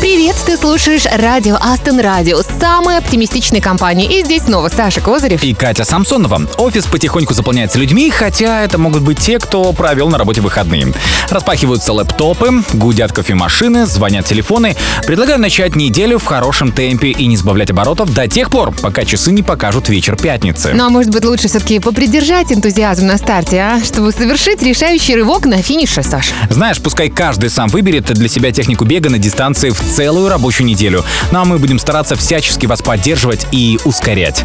Привет, 0.00 0.34
ты 0.46 0.56
слушаешь 0.56 1.04
радио 1.04 1.56
Астон 1.60 2.00
Радио, 2.00 2.40
самой 2.40 2.96
оптимистичной 2.96 3.60
компании. 3.60 4.18
И 4.18 4.24
здесь 4.24 4.44
снова 4.44 4.70
Саша 4.70 5.02
Козырев. 5.02 5.44
И 5.44 5.52
Катя 5.52 5.84
Самсонова. 5.84 6.48
Офис 6.56 6.86
потихоньку 6.86 7.34
заполняется 7.34 7.78
людьми, 7.78 8.08
хотя 8.08 8.62
это 8.62 8.78
могут 8.78 9.02
быть 9.02 9.18
те, 9.18 9.38
кто 9.38 9.70
провел 9.74 10.08
на 10.08 10.16
работе 10.16 10.40
выходные. 10.40 10.94
Распахиваются 11.28 11.92
лэптопы, 11.92 12.62
гудят 12.72 13.12
кофемашины, 13.12 13.84
звонят 13.84 14.24
телефоны. 14.24 14.74
Предлагаю 15.06 15.38
начать 15.38 15.76
неделю 15.76 16.18
в 16.18 16.24
хорошем 16.24 16.72
темпе 16.72 17.08
и 17.08 17.26
не 17.26 17.36
сбавлять 17.36 17.70
оборотов 17.70 18.14
до 18.14 18.26
тех 18.26 18.48
пор, 18.48 18.72
пока 18.72 19.04
часы 19.04 19.30
не 19.32 19.42
покажут 19.42 19.90
вечер 19.90 20.16
пятницы. 20.16 20.72
Ну 20.72 20.86
а 20.86 20.88
может 20.88 21.12
быть 21.12 21.26
лучше 21.26 21.48
все-таки 21.48 21.78
попридержать 21.78 22.50
энтузиазм 22.50 23.06
на 23.06 23.18
старте, 23.18 23.58
а? 23.58 23.84
Чтобы 23.84 24.12
совершить 24.12 24.62
решающий 24.62 25.16
рывок 25.16 25.44
на 25.44 25.60
финише, 25.62 26.02
Саша. 26.02 26.32
Знаешь, 26.48 26.80
пускай 26.80 27.10
каждый 27.10 27.50
сам 27.50 27.68
выберет 27.68 28.06
для 28.06 28.30
себя 28.30 28.50
технику 28.50 28.86
бега 28.86 29.10
на 29.10 29.18
дистанции 29.18 29.68
в 29.68 29.89
целую 29.90 30.28
рабочую 30.28 30.66
неделю. 30.66 31.04
Ну 31.32 31.40
а 31.40 31.44
мы 31.44 31.58
будем 31.58 31.78
стараться 31.78 32.14
всячески 32.16 32.66
вас 32.66 32.80
поддерживать 32.80 33.46
и 33.50 33.78
ускорять. 33.84 34.44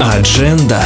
Адженда. 0.00 0.82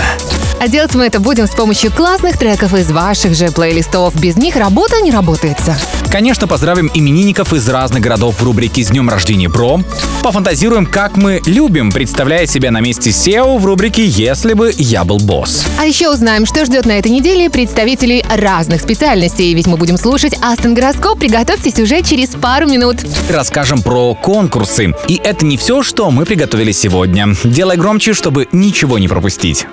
А 0.59 0.69
делать 0.69 0.95
мы 0.95 1.05
это 1.05 1.21
будем 1.21 1.47
с 1.47 1.51
помощью 1.51 1.93
классных 1.93 2.39
треков 2.39 2.75
из 2.75 2.91
ваших 2.91 3.35
же 3.35 3.51
плейлистов. 3.51 4.19
Без 4.19 4.37
них 4.37 4.57
работа 4.57 5.01
не 5.03 5.11
работается. 5.11 5.77
Конечно, 6.11 6.47
поздравим 6.47 6.91
именинников 6.95 7.53
из 7.53 7.69
разных 7.69 8.03
городов 8.03 8.41
в 8.41 8.45
рубрике 8.45 8.83
«С 8.83 8.89
днем 8.89 9.11
рождения, 9.11 9.49
бро». 9.49 9.81
Пофантазируем, 10.23 10.87
как 10.87 11.17
мы 11.17 11.43
любим, 11.45 11.93
представляя 11.93 12.47
себя 12.47 12.71
на 12.71 12.81
месте 12.81 13.11
SEO 13.11 13.59
в 13.59 13.67
рубрике 13.67 14.07
«Если 14.07 14.55
бы 14.55 14.73
я 14.77 15.05
был 15.05 15.19
босс». 15.19 15.67
А 15.79 15.85
еще 15.85 16.11
узнаем, 16.11 16.47
что 16.47 16.65
ждет 16.65 16.87
на 16.87 16.93
этой 16.93 17.11
неделе 17.11 17.51
представителей 17.51 18.25
разных 18.29 18.81
специальностей. 18.81 19.53
Ведь 19.53 19.67
мы 19.67 19.77
будем 19.77 19.99
слушать 19.99 20.37
Астон 20.41 20.75
Гороскоп. 20.75 21.19
Приготовьтесь 21.19 21.79
уже 21.79 22.03
через 22.03 22.31
пару 22.31 22.67
минут. 22.67 22.97
Расскажем 23.29 23.83
про 23.87 24.17
конкурсы. 24.17 24.93
И 25.07 25.21
это 25.23 25.45
не 25.45 25.57
все, 25.57 25.85
что 25.85 26.11
мы 26.11 26.25
приготовили 26.25 26.73
сегодня. 26.73 27.29
Делай 27.45 27.77
громче, 27.77 28.15
чтобы 28.15 28.49
ничего 28.51 28.99
не 28.99 29.07
пропустить. 29.07 29.65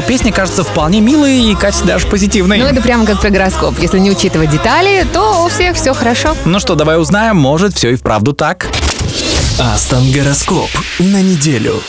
Песня 0.00 0.32
кажется 0.32 0.64
вполне 0.64 1.00
милой 1.00 1.50
и, 1.50 1.54
Катя, 1.54 1.84
даже 1.84 2.06
позитивной. 2.06 2.58
Ну 2.58 2.64
это 2.64 2.80
прямо 2.80 3.04
как 3.04 3.20
про 3.20 3.30
гороскоп. 3.30 3.78
Если 3.78 3.98
не 3.98 4.10
учитывать 4.10 4.50
детали, 4.50 5.06
то 5.12 5.44
у 5.44 5.48
всех 5.48 5.76
все 5.76 5.92
хорошо. 5.92 6.36
Ну 6.44 6.58
что, 6.60 6.74
давай 6.74 6.98
узнаем, 6.98 7.36
может, 7.36 7.74
все 7.76 7.90
и 7.90 7.96
вправду 7.96 8.32
так. 8.32 8.68
Астон 9.58 10.10
Гороскоп 10.10 10.70
на 10.98 11.20
неделю. 11.20 11.82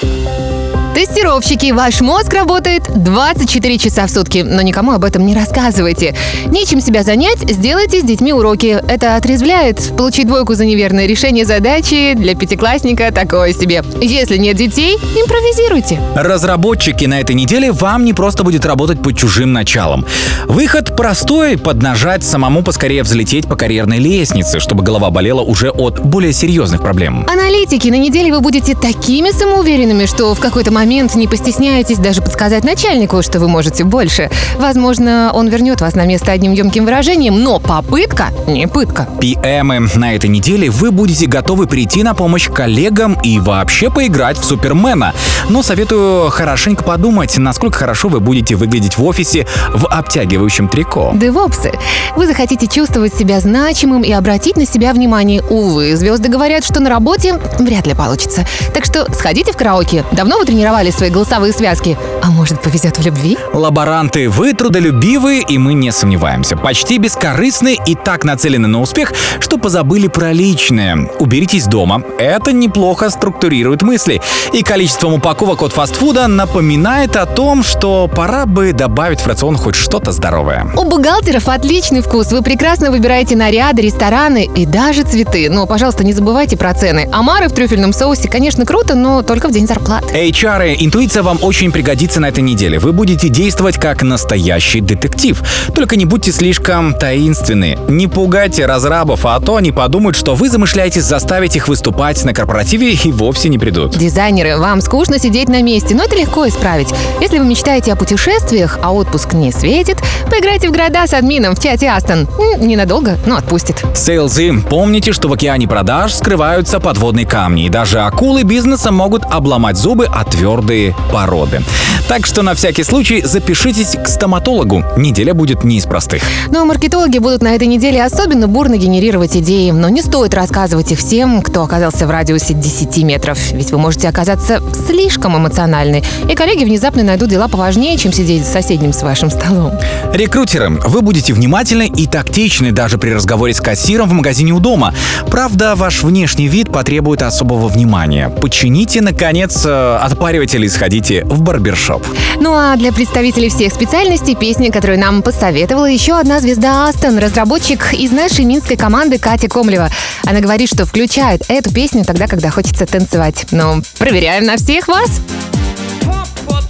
Тестировщики, 0.94 1.72
ваш 1.72 2.01
мозг 2.01 2.31
работает 2.34 2.84
24 2.94 3.78
часа 3.80 4.06
в 4.06 4.12
сутки, 4.12 4.45
но 4.48 4.62
никому 4.62 4.92
об 4.92 5.04
этом 5.04 5.25
не 5.25 5.34
рассказывайте. 5.34 6.16
Нечем 6.45 6.81
себя 6.81 7.01
занять, 7.01 7.40
сделайте 7.50 8.00
с 8.00 8.04
детьми 8.04 8.31
уроки. 8.31 8.80
Это 8.88 9.16
отрезвляет. 9.16 9.95
Получить 9.98 10.28
двойку 10.28 10.54
за 10.54 10.66
неверное 10.66 11.07
решение 11.07 11.45
задачи 11.45 12.13
для 12.13 12.36
пятиклассника 12.36 13.12
такое 13.12 13.54
себе. 13.54 13.84
Если 14.01 14.38
нет 14.38 14.56
детей, 14.56 14.95
импровизируйте. 14.95 16.00
Разработчики 16.16 17.06
на 17.06 17.19
этой 17.22 17.34
неделе 17.34 17.72
вам 17.72 18.06
не 18.06 18.13
просто 18.13 18.44
будет 18.44 18.63
работать 18.63 19.01
по 19.01 19.12
чужим 19.13 19.51
началам. 19.51 20.06
Выход 20.46 20.96
простой— 20.96 21.57
поднажать 21.57 22.24
самому 22.24 22.62
поскорее 22.62 23.01
взлететь 23.01 23.48
по 23.48 23.56
карьерной 23.56 23.98
лестнице, 23.98 24.60
чтобы 24.60 24.84
голова 24.84 25.10
болела 25.10 25.42
уже 25.42 25.72
от 25.72 26.01
более 26.01 26.34
серьезных 26.34 26.84
проблем. 26.84 27.25
Аналитики, 27.28 27.88
на 27.88 27.98
неделе 27.98 28.31
вы 28.31 28.42
будете 28.42 28.75
такими 28.75 29.31
самоуверенными, 29.31 30.06
что 30.06 30.36
в 30.36 30.39
какой-то 30.39 30.69
момент 30.72 30.82
момент 30.83 31.15
не 31.15 31.30
постесняйтесь 31.30 31.97
даже 31.97 32.21
подсказать 32.21 32.65
начальнику, 32.65 33.21
что 33.21 33.39
вы 33.39 33.47
можете 33.47 33.85
больше. 33.85 34.30
Возможно, 34.57 35.31
он 35.33 35.47
вернет 35.47 35.80
вас 35.80 35.95
на 35.95 36.06
место 36.06 36.33
одним 36.33 36.51
емким 36.51 36.83
выражением, 36.83 37.41
но 37.41 37.57
попытка 37.59 38.27
не 38.47 38.68
пытка. 38.68 39.07
PM 39.21 39.97
на 39.97 40.13
этой 40.13 40.30
неделе 40.30 40.69
вы 40.69 40.91
будете 40.91 41.25
готовы 41.25 41.68
прийти 41.68 42.03
на 42.03 42.13
помощь 42.13 42.50
коллегам 42.50 43.18
и 43.24 43.39
вообще 43.39 43.89
поиграть 43.89 44.38
в 44.38 44.44
Супермена. 44.44 45.13
Но 45.47 45.63
советую 45.63 46.30
хорошенько 46.31 46.83
подумать, 46.83 47.38
насколько 47.38 47.79
хорошо 47.79 48.09
вы 48.09 48.19
будете 48.19 48.56
выглядеть 48.56 48.97
в 48.97 49.06
офисе 49.06 49.47
в 49.74 49.88
обтягивающем 49.88 50.68
трико. 50.68 51.13
Девопсы. 51.15 51.71
Вы 52.18 52.27
захотите 52.27 52.68
чувствовать 52.68 53.13
себя 53.13 53.39
значимым 53.39 54.01
и 54.01 54.12
обратить 54.12 54.57
на 54.57 54.65
себя 54.65 54.91
внимание. 54.91 55.41
Увы, 55.50 55.95
звезды 55.95 56.27
говорят, 56.27 56.65
что 56.65 56.81
на 56.81 56.89
работе 56.89 57.39
вряд 57.59 57.88
ли 57.88 57.94
получится. 57.94 58.45
Так 58.74 58.83
что 58.83 59.09
сходите 59.13 59.53
в 59.53 59.56
караоке. 59.56 60.03
Давно 60.12 60.39
вы 60.39 60.45
тренировали 60.74 60.92
свои 60.92 61.10
голосовые 61.10 61.54
связки? 61.54 61.98
А 62.24 62.31
может, 62.31 62.62
повезет 62.62 62.98
в 62.98 63.06
любви? 63.06 63.38
Лаборанты, 63.54 64.30
вы 64.30 64.54
трудолюбивые, 64.54 65.42
и 65.42 65.58
мы 65.58 65.74
не 65.74 65.92
сомневаемся. 65.92 66.58
Почти 66.58 66.98
бескорыстны 66.98 67.78
и 67.86 67.96
так 67.96 68.24
нацелены 68.24 68.68
на 68.68 68.81
успех, 68.81 69.14
что 69.40 69.58
позабыли 69.58 70.08
про 70.08 70.31
личное. 70.31 71.10
Уберитесь 71.20 71.66
дома. 71.66 72.02
Это 72.18 72.54
неплохо 72.54 73.10
структурирует 73.12 73.84
мысли. 73.84 74.22
И 74.52 74.64
количеством 74.64 75.14
упаковок 75.14 75.62
от 75.62 75.74
фастфуда 75.74 76.28
напоминает 76.28 77.16
о 77.18 77.25
том, 77.25 77.64
что 77.64 78.08
пора 78.08 78.46
бы 78.46 78.74
добавить 78.74 79.20
в 79.20 79.28
рацион 79.28 79.56
хоть 79.58 79.75
что-то 79.75 80.12
здоровое. 80.12 80.66
У 80.75 80.86
бухгалтеров 80.86 81.48
отличный 81.48 82.02
вкус. 82.02 82.31
Вы 82.31 82.42
прекрасно 82.42 82.90
выбираете 82.90 83.36
наряды, 83.36 83.84
рестораны 83.84 84.46
и 84.46 84.66
даже 84.66 85.04
цветы. 85.04 85.50
Но, 85.52 85.68
пожалуйста, 85.68 86.04
не 86.04 86.14
забывайте 86.14 86.58
про 86.58 86.74
цены. 86.74 87.10
Омары 87.12 87.48
в 87.48 87.54
трюфельном 87.54 87.94
соусе, 87.94 88.28
конечно, 88.28 88.66
круто, 88.66 88.96
но 88.96 89.22
только 89.22 89.50
в 89.50 89.52
день 89.52 89.68
зарплат. 89.68 90.04
HR, 90.12 90.62
интуиция 90.71 91.24
вам 91.24 91.39
очень 91.42 91.71
пригодится 91.71 92.19
на 92.19 92.27
этой 92.27 92.42
неделе. 92.42 92.80
Вы 92.80 92.94
будете 92.94 93.30
действовать 93.30 93.77
как 93.77 94.04
настоящий 94.04 94.81
детектив. 94.81 95.42
Только 95.75 95.95
не 95.95 96.06
будьте 96.06 96.31
слишком 96.31 96.94
таинственны. 96.94 97.77
Не 97.88 98.07
пугайте 98.07 98.65
разрабов, 98.65 99.25
а 99.25 99.39
то 99.39 99.57
они 99.57 99.71
подумают, 99.71 100.15
что 100.15 100.36
вы 100.36 100.50
замышляете 100.50 101.01
заставить 101.01 101.56
их 101.56 101.68
выступать 101.68 102.24
на 102.24 102.33
корпоративе 102.33 102.94
и 102.94 103.12
вовсе 103.12 103.50
не 103.50 103.57
придут. 103.57 103.98
Дизайнеры, 103.98 104.57
вам 104.57 104.81
скучно 104.81 105.19
сидеть 105.19 105.50
на 105.50 105.62
месте, 105.62 105.95
но 105.95 106.04
это 106.04 106.15
легко 106.15 106.48
исправить. 106.48 106.94
Если 107.19 107.39
вы 107.39 107.45
мечтаете 107.45 107.94
о 107.94 107.95
путешествиях, 107.95 108.80
а 108.81 108.92
отпуск 108.92 109.33
не 109.33 109.51
светит, 109.51 109.98
поиграйте 110.30 110.69
в 110.69 110.71
города 110.71 111.06
с 111.07 111.13
админом 111.13 111.56
в 111.56 111.62
чате 111.62 111.89
Астон. 111.89 112.27
Ненадолго, 112.60 113.18
но 113.25 113.38
отпустит. 113.38 113.83
Сейлзы, 113.95 114.62
помните, 114.69 115.12
что 115.12 115.27
в 115.27 115.33
океане 115.33 115.68
продаж 115.68 116.13
скрываются 116.13 116.80
подводные 116.80 117.25
камни, 117.25 117.65
и 117.65 117.69
даже 117.69 118.00
акулы 118.01 118.44
бизнеса 118.44 118.92
могут 118.92 119.24
обломать 119.30 119.77
зубы 119.77 120.06
о 120.06 120.24
твердые 120.53 120.95
породы. 121.11 121.61
Так 122.07 122.25
что 122.25 122.44
на 122.44 122.53
всякий 122.53 122.83
случай 122.83 123.21
запишитесь 123.23 123.95
к 123.95 124.07
стоматологу. 124.07 124.83
Неделя 124.97 125.33
будет 125.33 125.63
не 125.63 125.77
из 125.77 125.85
простых. 125.85 126.21
Но 126.50 126.65
маркетологи 126.65 127.17
будут 127.17 127.41
на 127.41 127.55
этой 127.55 127.67
неделе 127.67 128.03
особенно 128.03 128.47
бурно 128.47 128.77
генерировать 128.77 129.35
идеи, 129.38 129.71
но 129.71 129.89
не 129.89 130.01
стоит 130.01 130.33
рассказывать 130.33 130.91
их 130.91 131.00
всем, 131.00 131.41
кто 131.41 131.63
оказался 131.63 132.05
в 132.05 132.11
радиусе 132.11 132.53
10 132.53 133.03
метров, 133.03 133.39
ведь 133.51 133.71
вы 133.71 133.77
можете 133.77 134.09
оказаться 134.09 134.61
слишком 134.85 135.38
эмоциональны, 135.38 136.03
и 136.29 136.35
коллеги 136.35 136.65
внезапно 136.65 137.03
найдут 137.03 137.29
дела 137.29 137.47
поважнее, 137.47 137.97
чем 137.97 138.11
сидеть 138.11 138.45
за 138.45 138.51
соседним 138.51 138.94
с 138.94 139.01
вашим 139.01 139.31
столом. 139.31 139.71
Рекрутеры, 140.13 140.69
вы 140.69 141.01
будете 141.01 141.33
внимательны 141.33 141.88
и 141.88 142.05
тактичны 142.05 142.71
даже 142.71 142.97
при 142.97 143.11
разговоре 143.11 143.53
с 143.53 143.61
кассиром 143.61 144.09
в 144.09 144.13
магазине 144.13 144.51
у 144.51 144.59
дома. 144.59 144.94
Правда, 145.27 145.75
ваш 145.75 146.03
внешний 146.03 146.47
вид 146.47 146.71
потребует 146.71 147.21
особого 147.21 147.67
внимания. 147.67 148.29
Почините, 148.29 149.01
наконец, 149.01 149.63
э, 149.65 149.97
отпариватель 150.44 150.66
и 150.66 150.69
сходите 150.69 151.24
в 151.25 151.42
барбершоп. 151.42 152.06
Ну 152.40 152.54
а 152.54 152.75
для 152.75 152.92
представителей 152.92 153.50
всех 153.50 153.74
специальностей 153.74 154.36
песня, 154.36 154.72
которую 154.72 155.00
нам 155.00 155.22
посоветовала 155.22 155.86
еще 155.86 156.19
одна 156.19 156.40
звезда 156.40 156.88
Астон, 156.88 157.18
разработчик 157.18 157.94
из 157.94 158.12
нашей 158.12 158.45
минской 158.45 158.75
команды 158.75 159.18
Катя 159.19 159.48
Комлева. 159.48 159.90
Она 160.25 160.42
говорит, 160.42 160.69
что 160.69 160.86
включает 160.86 161.44
эту 161.48 161.74
песню 161.74 162.04
тогда, 162.04 162.28
когда 162.28 162.50
хочется 162.50 162.86
танцевать. 162.86 163.45
Ну, 163.51 163.81
проверяем 163.98 164.45
на 164.45 164.57
всех 164.57 164.88
вас. 164.88 165.22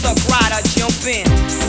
Ahead, 0.00 0.16
the 0.16 0.20
crowd 0.26 0.52
are 0.52 0.62
jumping. 0.62 1.24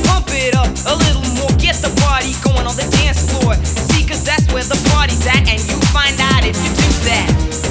Pump 0.05 0.27
it 0.31 0.55
up 0.55 0.67
a 0.87 0.95
little 0.95 1.23
more, 1.35 1.49
get 1.57 1.75
the 1.77 1.91
party 2.01 2.33
going 2.43 2.67
on 2.67 2.75
the 2.75 2.87
dance 2.97 3.29
floor. 3.31 3.55
See, 3.63 4.05
cause 4.05 4.23
that's 4.23 4.51
where 4.53 4.63
the 4.63 4.79
party's 4.91 5.25
at, 5.27 5.47
and 5.47 5.59
you 5.59 5.77
find 5.91 6.19
out 6.19 6.43
if 6.45 6.55
you 6.63 6.69
do 6.69 6.89
that. 7.09 7.70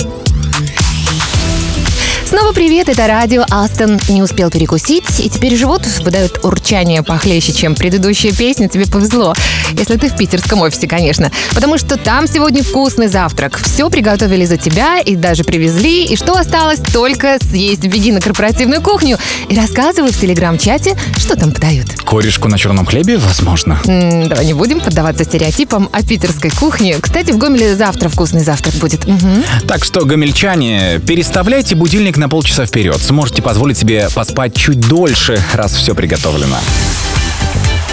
Снова 2.51 2.65
привет, 2.67 2.89
это 2.89 3.07
радио 3.07 3.45
Астон. 3.49 3.97
Не 4.09 4.21
успел 4.21 4.49
перекусить, 4.49 5.21
и 5.21 5.29
теперь 5.29 5.55
живот 5.55 5.87
выдает 6.03 6.43
урчание 6.43 7.01
похлеще, 7.01 7.53
чем 7.53 7.75
предыдущая 7.75 8.33
песня. 8.33 8.67
Тебе 8.67 8.85
повезло. 8.87 9.33
Если 9.71 9.95
ты 9.95 10.09
в 10.09 10.17
питерском 10.17 10.59
офисе, 10.59 10.85
конечно. 10.85 11.31
Потому 11.55 11.77
что 11.77 11.95
там 11.95 12.27
сегодня 12.27 12.61
вкусный 12.61 13.07
завтрак. 13.07 13.57
Все 13.63 13.89
приготовили 13.89 14.43
за 14.43 14.57
тебя 14.57 14.99
и 14.99 15.15
даже 15.15 15.45
привезли. 15.45 16.03
И 16.03 16.17
что 16.17 16.33
осталось? 16.33 16.81
Только 16.91 17.37
съесть. 17.41 17.87
Беги 17.87 18.11
на 18.11 18.19
корпоративную 18.19 18.81
кухню 18.81 19.17
и 19.47 19.55
рассказывай 19.55 20.11
в 20.11 20.19
телеграм-чате, 20.19 20.97
что 21.15 21.37
там 21.37 21.53
подают. 21.53 21.87
Корешку 22.03 22.49
на 22.49 22.57
черном 22.57 22.85
хлебе, 22.85 23.17
возможно. 23.17 23.79
М, 23.85 24.27
давай 24.27 24.45
не 24.45 24.53
будем 24.53 24.81
поддаваться 24.81 25.23
стереотипам 25.23 25.87
о 25.93 26.03
питерской 26.03 26.51
кухне. 26.51 26.97
Кстати, 26.99 27.31
в 27.31 27.37
Гомеле 27.37 27.77
завтра 27.77 28.09
вкусный 28.09 28.43
завтрак 28.43 28.73
будет. 28.75 29.07
Мгм. 29.07 29.41
Так 29.69 29.85
что, 29.85 30.03
гомельчане, 30.05 30.99
переставляйте 31.07 31.75
будильник 31.75 32.17
на 32.17 32.27
полчаса 32.41 32.65
вперед. 32.65 32.97
Сможете 32.97 33.43
позволить 33.43 33.77
себе 33.77 34.09
поспать 34.15 34.55
чуть 34.55 34.79
дольше, 34.79 35.39
раз 35.53 35.75
все 35.75 35.93
приготовлено. 35.93 36.57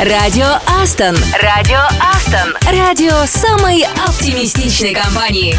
Радио 0.01 0.47
Астон. 0.83 1.15
Радио 1.43 1.81
Астон. 2.01 2.55
Радио 2.63 3.27
самой 3.27 3.85
оптимистичной 4.07 4.95
компании. 4.95 5.59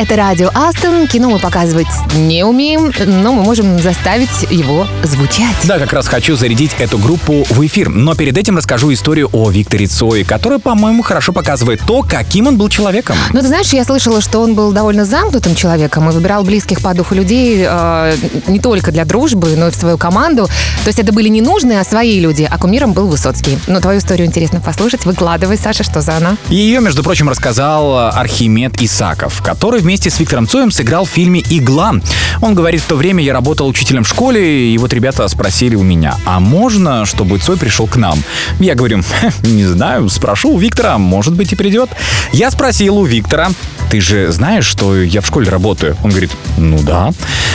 Это 0.00 0.16
радио 0.16 0.48
Астон. 0.54 1.06
Кино 1.08 1.28
мы 1.28 1.38
показывать 1.38 1.86
не 2.16 2.42
умеем, 2.42 2.90
но 3.20 3.34
мы 3.34 3.42
можем 3.42 3.78
заставить 3.78 4.50
его 4.50 4.86
звучать. 5.02 5.54
Да, 5.64 5.78
как 5.78 5.92
раз 5.92 6.08
хочу 6.08 6.36
зарядить 6.36 6.70
эту 6.78 6.96
группу 6.96 7.44
в 7.50 7.66
эфир. 7.66 7.90
Но 7.90 8.14
перед 8.14 8.38
этим 8.38 8.56
расскажу 8.56 8.90
историю 8.94 9.28
о 9.34 9.50
Викторе 9.50 9.86
Цое, 9.86 10.24
которая, 10.24 10.58
по-моему, 10.58 11.02
хорошо 11.02 11.34
показывает 11.34 11.82
то, 11.86 12.02
каким 12.02 12.46
он 12.46 12.56
был 12.56 12.70
человеком. 12.70 13.14
Ну, 13.34 13.40
ты 13.40 13.48
знаешь, 13.48 13.74
я 13.74 13.84
слышала, 13.84 14.22
что 14.22 14.40
он 14.40 14.54
был 14.54 14.72
довольно 14.72 15.04
замкнутым 15.04 15.54
человеком 15.54 16.08
и 16.08 16.12
выбирал 16.14 16.44
близких 16.44 16.80
по 16.80 16.94
духу 16.94 17.14
людей 17.14 17.62
э, 17.68 18.16
не 18.46 18.58
только 18.58 18.92
для 18.92 19.04
дружбы, 19.04 19.54
но 19.54 19.68
и 19.68 19.70
в 19.70 19.74
свою 19.74 19.98
команду. 19.98 20.46
То 20.82 20.88
есть 20.88 20.98
это 20.98 21.12
были 21.12 21.28
не 21.28 21.42
нужные, 21.42 21.78
а 21.78 21.84
свои 21.84 22.20
люди, 22.20 22.48
а 22.50 22.56
кумиром 22.56 22.94
был 22.94 23.06
Высоцкий. 23.06 23.58
Но 23.66 23.80
твою 23.80 23.98
историю 23.98 24.26
интересно 24.26 24.62
послушать. 24.62 25.04
Выкладывай, 25.04 25.58
Саша, 25.58 25.84
что 25.84 26.00
за 26.00 26.16
она? 26.16 26.38
Ее, 26.48 26.80
между 26.80 27.02
прочим, 27.02 27.28
рассказал 27.28 28.08
Архимед 28.14 28.80
Исаков, 28.80 29.42
который 29.42 29.80
вместе 29.80 29.89
с 29.96 30.18
Виктором 30.20 30.46
Цоем 30.46 30.70
сыграл 30.70 31.04
в 31.04 31.08
фильме 31.08 31.42
«Игла». 31.50 31.94
Он 32.40 32.54
говорит, 32.54 32.82
в 32.82 32.86
то 32.86 32.96
время 32.96 33.22
я 33.22 33.32
работал 33.32 33.66
учителем 33.66 34.04
в 34.04 34.08
школе, 34.08 34.72
и 34.72 34.78
вот 34.78 34.92
ребята 34.92 35.26
спросили 35.28 35.74
у 35.74 35.82
меня, 35.82 36.16
а 36.24 36.38
можно, 36.40 37.04
чтобы 37.04 37.38
Цой 37.38 37.56
пришел 37.56 37.86
к 37.86 37.96
нам? 37.96 38.22
Я 38.58 38.74
говорю, 38.74 39.02
«Хе, 39.02 39.32
не 39.42 39.64
знаю, 39.64 40.08
спрошу 40.08 40.50
у 40.54 40.58
Виктора, 40.58 40.98
может 40.98 41.34
быть 41.34 41.52
и 41.52 41.56
придет. 41.56 41.90
Я 42.32 42.50
спросил 42.50 42.98
у 42.98 43.04
Виктора, 43.04 43.50
ты 43.90 44.00
же 44.00 44.30
знаешь, 44.30 44.66
что 44.66 45.02
я 45.02 45.20
в 45.20 45.26
школе 45.26 45.50
работаю? 45.50 45.96
Он 46.04 46.10
говорит, 46.10 46.30
ну 46.56 46.78
да. 46.80 47.10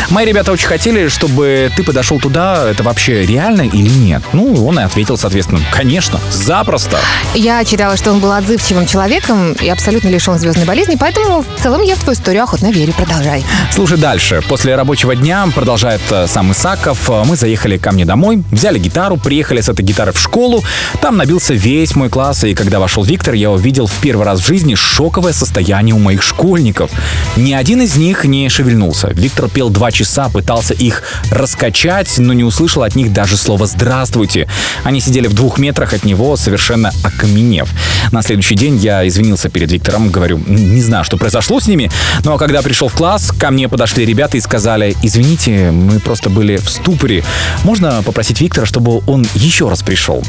Мои 0.09 0.25
ребята 0.25 0.51
очень 0.51 0.67
хотели, 0.67 1.07
чтобы 1.07 1.71
ты 1.77 1.83
подошел 1.83 2.19
туда, 2.19 2.69
это 2.69 2.83
вообще 2.83 3.25
реально 3.25 3.61
или 3.61 3.89
нет? 3.89 4.21
Ну, 4.33 4.65
он 4.67 4.77
и 4.77 4.83
ответил, 4.83 5.17
соответственно, 5.17 5.61
конечно, 5.71 6.19
запросто. 6.29 6.99
Я 7.35 7.63
читала, 7.63 7.95
что 7.95 8.11
он 8.11 8.19
был 8.19 8.33
отзывчивым 8.33 8.85
человеком 8.85 9.53
и 9.53 9.69
абсолютно 9.69 10.09
лишен 10.09 10.37
звездной 10.37 10.65
болезни, 10.65 10.97
поэтому 10.99 11.41
в 11.41 11.61
целом 11.63 11.81
я 11.83 11.95
в 11.95 11.99
твою 11.99 12.15
историю 12.25 12.43
охотно 12.45 12.71
верю. 12.71 12.91
Продолжай. 12.93 13.45
Слушай 13.71 13.99
дальше. 13.99 14.41
После 14.49 14.75
рабочего 14.75 15.15
дня, 15.15 15.47
продолжает 15.53 16.01
э, 16.09 16.25
сам 16.25 16.53
Исаков, 16.53 17.07
э, 17.07 17.23
мы 17.23 17.35
заехали 17.35 17.77
ко 17.77 17.91
мне 17.91 18.03
домой, 18.03 18.41
взяли 18.49 18.79
гитару, 18.79 19.17
приехали 19.17 19.61
с 19.61 19.69
этой 19.69 19.85
гитары 19.85 20.11
в 20.11 20.19
школу. 20.19 20.63
Там 21.01 21.17
набился 21.17 21.53
весь 21.53 21.95
мой 21.95 22.09
класс, 22.09 22.43
и 22.43 22.55
когда 22.55 22.79
вошел 22.79 23.03
Виктор, 23.03 23.35
я 23.35 23.51
увидел 23.51 23.85
в 23.85 23.95
первый 24.01 24.25
раз 24.25 24.39
в 24.39 24.47
жизни 24.47 24.73
шоковое 24.73 25.33
состояние 25.33 25.93
у 25.93 25.99
моих 25.99 26.23
школьников. 26.23 26.89
Ни 27.35 27.53
один 27.53 27.83
из 27.83 27.95
них 27.95 28.25
не 28.25 28.49
шевельнулся. 28.49 29.09
Виктор 29.13 29.47
пел 29.47 29.69
два 29.69 29.91
часа, 29.91 30.27
пытался 30.29 30.73
их 30.73 31.03
раскачать, 31.29 32.17
но 32.17 32.33
не 32.33 32.43
услышал 32.43 32.81
от 32.81 32.95
них 32.95 33.13
даже 33.13 33.37
слова 33.37 33.67
«здравствуйте». 33.67 34.47
Они 34.83 34.99
сидели 34.99 35.27
в 35.27 35.35
двух 35.35 35.59
метрах 35.59 35.93
от 35.93 36.05
него, 36.05 36.35
совершенно 36.37 36.91
окаменев. 37.03 37.69
На 38.11 38.23
следующий 38.23 38.55
день 38.55 38.77
я 38.77 39.07
извинился 39.07 39.49
перед 39.49 39.71
Виктором, 39.71 40.09
говорю, 40.09 40.39
не 40.47 40.81
знаю, 40.81 41.03
что 41.03 41.17
произошло 41.17 41.59
с 41.59 41.67
ними, 41.67 41.91
но 42.23 42.37
когда 42.37 42.61
пришел 42.61 42.87
в 42.87 42.93
класс, 42.93 43.31
ко 43.37 43.51
мне 43.51 43.67
подошли 43.69 44.05
ребята 44.05 44.37
и 44.37 44.41
сказали, 44.41 44.95
извините, 45.03 45.71
мы 45.71 45.99
просто 45.99 46.29
были 46.29 46.57
в 46.57 46.69
ступоре. 46.69 47.23
Можно 47.63 48.01
попросить 48.03 48.41
Виктора, 48.41 48.65
чтобы 48.65 49.01
он 49.07 49.25
еще 49.35 49.69
раз 49.69 49.81
пришел? 49.81 50.23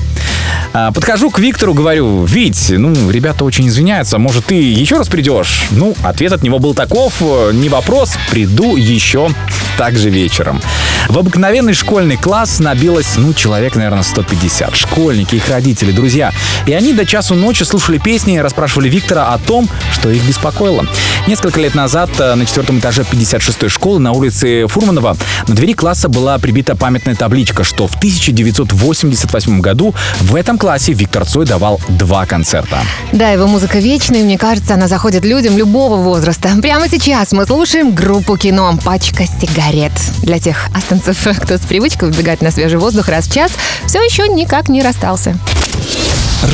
А, 0.72 0.92
Подхожу 0.92 1.30
к 1.30 1.38
Виктору, 1.38 1.74
говорю, 1.74 2.24
Вить, 2.24 2.66
ну, 2.70 3.10
ребята 3.10 3.44
очень 3.44 3.68
извиняются, 3.68 4.18
может, 4.18 4.46
ты 4.46 4.54
еще 4.54 4.98
раз 4.98 5.08
придешь? 5.08 5.64
Ну, 5.70 5.94
ответ 6.02 6.32
от 6.32 6.42
него 6.42 6.58
был 6.58 6.74
таков, 6.74 7.16
э, 7.20 7.50
не 7.52 7.68
вопрос, 7.68 8.16
приду 8.30 8.76
еще 8.76 9.30
также 9.78 10.10
вечером. 10.10 10.60
В 11.08 11.18
обыкновенный 11.18 11.74
школьный 11.74 12.16
класс 12.16 12.58
набилось, 12.58 13.16
ну, 13.16 13.32
человек, 13.32 13.76
наверное, 13.76 14.02
150. 14.02 14.74
Школьники, 14.74 15.36
их 15.36 15.48
родители, 15.48 15.92
друзья. 15.92 16.32
И 16.66 16.72
они 16.72 16.92
до 16.92 17.06
часу 17.06 17.34
ночи 17.34 17.62
слушали 17.62 17.98
песни 17.98 18.34
и 18.34 18.40
расспрашивали 18.40 18.88
Виктора 18.88 19.32
о 19.32 19.38
том, 19.38 19.68
что 19.92 20.10
их 20.10 20.22
беспокоило. 20.24 20.86
Несколько 21.26 21.60
лет 21.60 21.65
назад 21.74 22.10
э, 22.18 22.34
на 22.34 22.46
четвертом 22.46 22.78
этаже 22.78 23.02
56-й 23.02 23.68
школы 23.68 23.98
на 23.98 24.12
улице 24.12 24.66
Фурманова 24.66 25.16
на 25.48 25.54
двери 25.54 25.72
класса 25.72 26.08
была 26.08 26.38
прибита 26.38 26.76
памятная 26.76 27.14
табличка, 27.14 27.64
что 27.64 27.86
в 27.86 27.96
1988 27.96 29.60
году 29.60 29.94
в 30.20 30.34
этом 30.34 30.58
классе 30.58 30.92
Виктор 30.92 31.24
Цой 31.24 31.46
давал 31.46 31.80
два 31.88 32.26
концерта. 32.26 32.78
Да, 33.12 33.30
его 33.30 33.46
музыка 33.46 33.78
вечная, 33.78 34.20
и 34.20 34.24
мне 34.24 34.38
кажется, 34.38 34.74
она 34.74 34.88
заходит 34.88 35.24
людям 35.24 35.56
любого 35.56 35.96
возраста. 35.96 36.50
Прямо 36.60 36.88
сейчас 36.88 37.32
мы 37.32 37.46
слушаем 37.46 37.94
группу 37.94 38.36
кино 38.36 38.78
«Пачка 38.84 39.24
сигарет». 39.26 39.92
Для 40.22 40.38
тех 40.38 40.56
астонцев, 40.74 41.16
кто 41.42 41.56
с 41.56 41.60
привычкой 41.60 42.10
выбегать 42.10 42.42
на 42.42 42.50
свежий 42.50 42.78
воздух 42.78 43.08
раз 43.08 43.26
в 43.26 43.32
час, 43.32 43.52
все 43.86 44.02
еще 44.02 44.28
никак 44.28 44.68
не 44.68 44.82
расстался. 44.82 45.36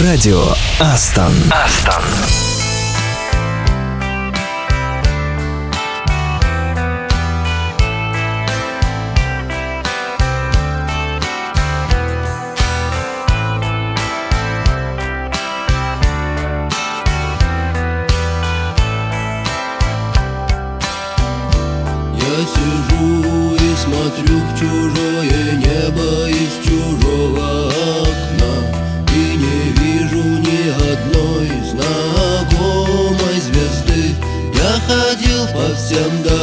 Радио 0.03 0.43
Астон. 0.81 1.33
Астон. 1.51 2.03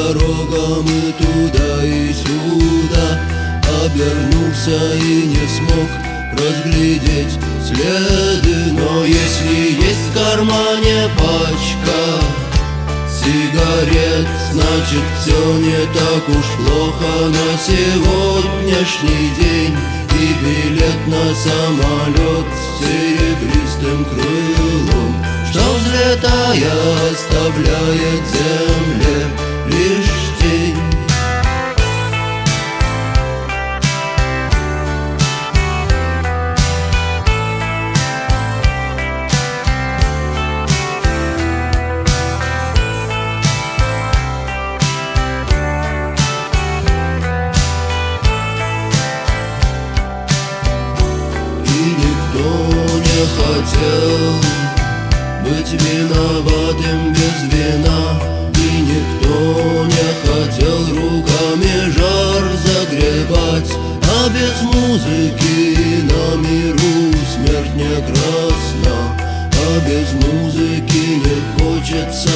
Всем 0.10 0.20
дорогам 0.20 0.86
и 0.86 1.12
туда 1.14 1.84
и 1.84 2.14
сюда. 2.14 3.20
Обернулся 3.84 4.96
и 4.96 5.28
не 5.28 5.48
смог 5.48 5.90
разглядеть 6.34 7.38
следы. 7.66 8.72
Но 8.74 9.06
если 9.06 9.74
есть 9.82 10.10
в 10.10 10.14
кармане 10.14 11.10
пачка 11.18 12.24
Сигарет, 13.10 14.28
значит 14.52 15.04
все 15.20 15.58
не 15.58 15.86
так 15.94 16.30
уж 16.30 16.46
плохо 16.58 17.28
на 17.28 17.58
сегодняшний 17.58 19.30
день. 19.40 19.78
И 20.20 20.34
билет 20.44 21.08
на 21.08 21.34
самолет 21.34 22.46
с 22.54 22.84
серебристым 22.84 24.06
крылом. 24.06 25.26
Что 25.50 25.62
взлетая 25.76 27.12
оставляет 27.12 28.24
земле 28.28 29.49
тень 30.40 30.78
И 51.66 51.96
никто 52.02 52.50
не 52.98 53.22
хотел 53.38 54.20
быть 55.44 55.72
виноватым 55.74 57.14
без 57.14 57.54
вина 57.54 57.99
Никто 59.30 59.86
не 59.86 60.10
хотел 60.28 60.80
руками 60.88 61.92
жар 61.92 62.44
загребать 62.66 63.72
А 64.04 64.30
без 64.30 64.62
музыки 64.64 66.02
на 66.04 66.36
миру 66.38 67.14
смерть 67.36 67.76
не 67.76 67.96
красна 68.08 68.98
А 69.54 69.80
без 69.88 70.12
музыки 70.14 71.22
не 71.24 71.38
хочется 71.60 72.32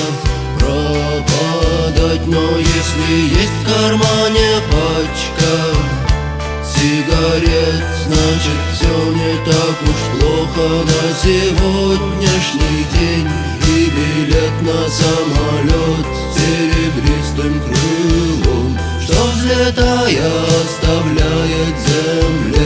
пропадать 0.60 2.28
Но 2.28 2.58
если 2.60 3.40
есть 3.40 3.58
в 3.62 3.66
кармане 3.66 4.50
пачка 4.70 5.56
сигарет 6.64 7.84
Значит, 8.06 8.60
все 8.76 9.12
не 9.14 9.34
так 9.46 9.78
уж 9.84 10.20
плохо 10.20 10.68
на 10.84 11.14
сегодняшний 11.24 12.86
день. 13.00 13.30
И 13.66 13.90
билет 13.90 14.62
на 14.62 14.90
самолет 14.90 16.23
серебристым 16.44 17.62
крылом 17.62 18.78
Что 19.02 19.24
взлетая 19.32 20.32
оставляет 20.62 21.76
земле 21.88 22.63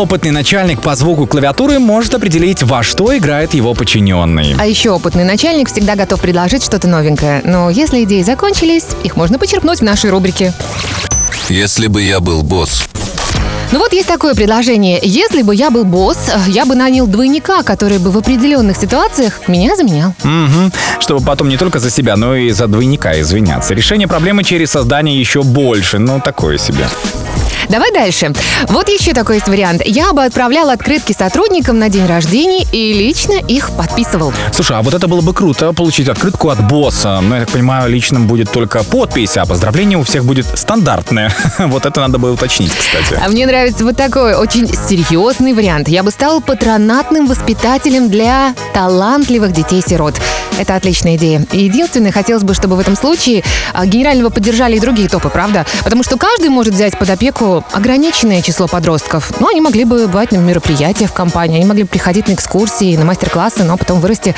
Опытный 0.00 0.30
начальник 0.30 0.80
по 0.80 0.94
звуку 0.96 1.26
клавиатуры 1.26 1.78
может 1.78 2.14
определить, 2.14 2.62
во 2.62 2.82
что 2.82 3.14
играет 3.14 3.52
его 3.52 3.74
подчиненный. 3.74 4.56
А 4.58 4.64
еще 4.64 4.92
опытный 4.92 5.24
начальник 5.24 5.70
всегда 5.70 5.94
готов 5.94 6.22
предложить 6.22 6.64
что-то 6.64 6.88
новенькое. 6.88 7.42
Но 7.44 7.68
если 7.68 8.04
идеи 8.04 8.22
закончились, 8.22 8.86
их 9.04 9.16
можно 9.16 9.38
почерпнуть 9.38 9.80
в 9.80 9.82
нашей 9.82 10.08
рубрике. 10.08 10.54
Если 11.50 11.86
бы 11.86 12.00
я 12.02 12.20
был 12.20 12.40
босс. 12.42 12.88
Ну 13.72 13.78
вот 13.78 13.92
есть 13.92 14.08
такое 14.08 14.34
предложение. 14.34 14.98
Если 15.02 15.42
бы 15.42 15.54
я 15.54 15.70
был 15.70 15.84
босс, 15.84 16.30
я 16.46 16.64
бы 16.64 16.74
нанял 16.74 17.06
двойника, 17.06 17.62
который 17.62 17.98
бы 17.98 18.10
в 18.10 18.16
определенных 18.16 18.78
ситуациях 18.78 19.48
меня 19.48 19.76
заменял. 19.76 20.14
Мгм. 20.22 20.72
Чтобы 20.98 21.22
потом 21.22 21.50
не 21.50 21.58
только 21.58 21.78
за 21.78 21.90
себя, 21.90 22.16
но 22.16 22.34
и 22.34 22.50
за 22.52 22.68
двойника 22.68 23.20
извиняться. 23.20 23.74
Решение 23.74 24.08
проблемы 24.08 24.44
через 24.44 24.70
создание 24.70 25.20
еще 25.20 25.42
больше, 25.42 25.98
ну 25.98 26.22
такое 26.24 26.56
себе. 26.56 26.88
Давай 27.70 27.92
дальше. 27.92 28.32
Вот 28.66 28.88
еще 28.88 29.12
такой 29.12 29.36
есть 29.36 29.46
вариант. 29.46 29.82
Я 29.84 30.12
бы 30.12 30.24
отправлял 30.24 30.70
открытки 30.70 31.12
сотрудникам 31.12 31.78
на 31.78 31.88
день 31.88 32.04
рождения 32.04 32.66
и 32.72 32.92
лично 32.92 33.34
их 33.34 33.70
подписывал. 33.70 34.32
Слушай, 34.52 34.76
а 34.76 34.82
вот 34.82 34.92
это 34.92 35.06
было 35.06 35.20
бы 35.20 35.32
круто, 35.32 35.72
получить 35.72 36.08
открытку 36.08 36.48
от 36.48 36.66
босса. 36.66 37.20
Но, 37.20 37.36
я 37.36 37.42
так 37.42 37.50
понимаю, 37.50 37.88
личным 37.88 38.26
будет 38.26 38.50
только 38.50 38.82
подпись, 38.82 39.36
а 39.36 39.46
поздравление 39.46 39.98
у 39.98 40.02
всех 40.02 40.24
будет 40.24 40.46
стандартное. 40.58 41.32
Вот 41.70 41.86
это 41.86 42.00
надо 42.00 42.18
было 42.18 42.32
уточнить, 42.32 42.72
кстати. 42.72 43.20
А 43.24 43.28
мне 43.28 43.46
нравится 43.46 43.84
вот 43.84 43.96
такой 43.96 44.34
очень 44.34 44.66
серьезный 44.66 45.52
вариант. 45.52 45.88
Я 45.88 46.02
бы 46.02 46.10
стал 46.10 46.40
патронатным 46.40 47.26
воспитателем 47.26 48.10
для 48.10 48.54
талантливых 48.74 49.52
детей-сирот. 49.52 50.20
Это 50.60 50.76
отличная 50.76 51.16
идея. 51.16 51.46
Единственное, 51.52 52.12
хотелось 52.12 52.42
бы, 52.42 52.52
чтобы 52.52 52.76
в 52.76 52.80
этом 52.80 52.94
случае 52.94 53.42
а, 53.72 53.86
генерального 53.86 54.28
поддержали 54.28 54.76
и 54.76 54.78
другие 54.78 55.08
топы, 55.08 55.30
правда? 55.30 55.64
Потому 55.82 56.02
что 56.02 56.18
каждый 56.18 56.50
может 56.50 56.74
взять 56.74 56.98
под 56.98 57.08
опеку 57.08 57.64
ограниченное 57.72 58.42
число 58.42 58.68
подростков. 58.68 59.40
Но 59.40 59.48
они 59.48 59.62
могли 59.62 59.84
бы 59.84 60.06
бывать 60.06 60.32
на 60.32 60.36
мероприятиях 60.36 61.10
в 61.10 61.14
компании, 61.14 61.56
они 61.56 61.64
могли 61.64 61.84
бы 61.84 61.88
приходить 61.88 62.28
на 62.28 62.34
экскурсии, 62.34 62.94
на 62.94 63.06
мастер-классы, 63.06 63.64
но 63.64 63.78
потом 63.78 64.00
вырасти 64.00 64.34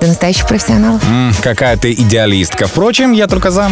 до 0.00 0.06
настоящих 0.06 0.46
профессионалов. 0.46 1.02
М, 1.06 1.34
какая 1.42 1.76
ты 1.76 1.92
идеалистка. 1.92 2.66
Впрочем, 2.66 3.12
я 3.12 3.26
только 3.26 3.50
за. 3.50 3.70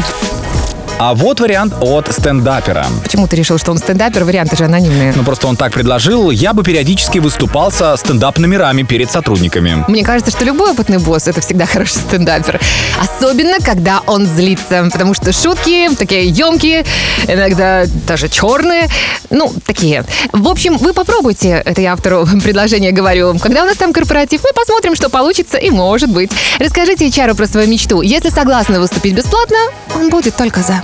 А 0.96 1.12
вот 1.12 1.40
вариант 1.40 1.74
от 1.80 2.12
стендапера. 2.12 2.86
Почему 3.02 3.26
ты 3.26 3.34
решил, 3.34 3.58
что 3.58 3.72
он 3.72 3.78
стендапер? 3.78 4.22
Варианты 4.24 4.56
же 4.56 4.64
анонимные. 4.64 5.12
Ну, 5.16 5.24
просто 5.24 5.48
он 5.48 5.56
так 5.56 5.72
предложил. 5.72 6.30
Я 6.30 6.52
бы 6.52 6.62
периодически 6.62 7.18
выступал 7.18 7.72
со 7.72 7.96
стендап-номерами 7.96 8.84
перед 8.84 9.10
сотрудниками. 9.10 9.84
Мне 9.88 10.04
кажется, 10.04 10.30
что 10.30 10.44
любой 10.44 10.70
опытный 10.70 10.98
босс 10.98 11.26
это 11.26 11.40
всегда 11.40 11.66
хороший 11.72 11.96
стендапер. 11.96 12.60
Особенно, 13.00 13.58
когда 13.58 14.02
он 14.06 14.24
злится. 14.26 14.88
Потому 14.92 15.14
что 15.14 15.32
шутки 15.32 15.88
такие 15.96 16.28
емкие, 16.28 16.84
иногда 17.26 17.86
даже 18.06 18.28
черные. 18.28 18.88
Ну, 19.30 19.52
такие. 19.66 20.04
В 20.32 20.46
общем, 20.48 20.78
вы 20.78 20.92
попробуйте, 20.92 21.60
это 21.64 21.80
я 21.80 21.94
автору 21.94 22.26
предложения 22.44 22.92
говорю. 22.92 23.36
Когда 23.40 23.64
у 23.64 23.66
нас 23.66 23.76
там 23.76 23.92
корпоратив, 23.92 24.42
мы 24.44 24.50
посмотрим, 24.54 24.94
что 24.94 25.08
получится 25.08 25.58
и 25.58 25.70
может 25.70 26.10
быть. 26.10 26.30
Расскажите 26.60 27.08
HR 27.08 27.34
про 27.34 27.48
свою 27.48 27.68
мечту. 27.68 28.00
Если 28.00 28.30
согласны 28.30 28.78
выступить 28.78 29.14
бесплатно, 29.14 29.58
он 29.96 30.08
будет 30.08 30.36
только 30.36 30.60
за. 30.62 30.83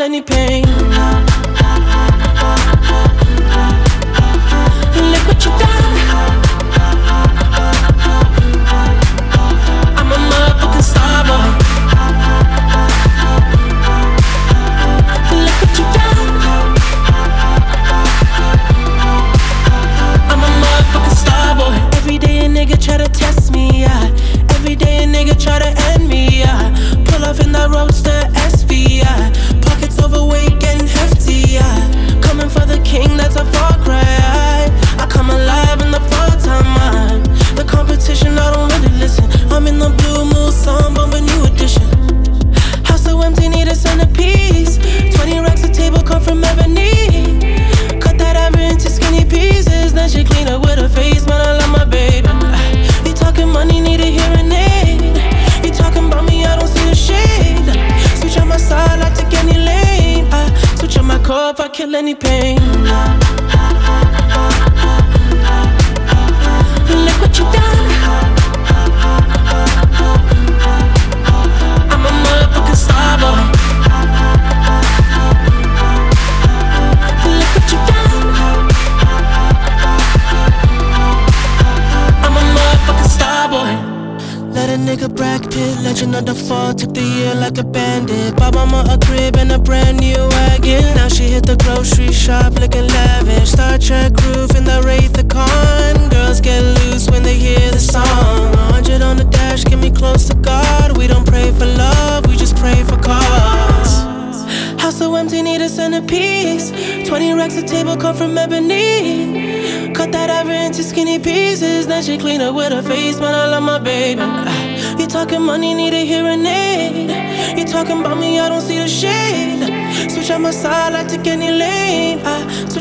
any 0.00 0.20
pain. 0.20 0.85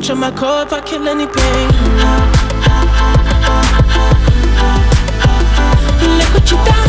I 0.06 0.08
switch 0.08 0.12
on 0.12 0.20
my 0.20 0.30
core 0.30 0.62
if 0.62 0.72
I 0.72 0.82
kill 0.82 1.08
any 1.08 1.26
pain. 1.26 1.68
Look 6.20 6.34
what 6.36 6.52
you 6.52 6.58
done. 6.58 6.85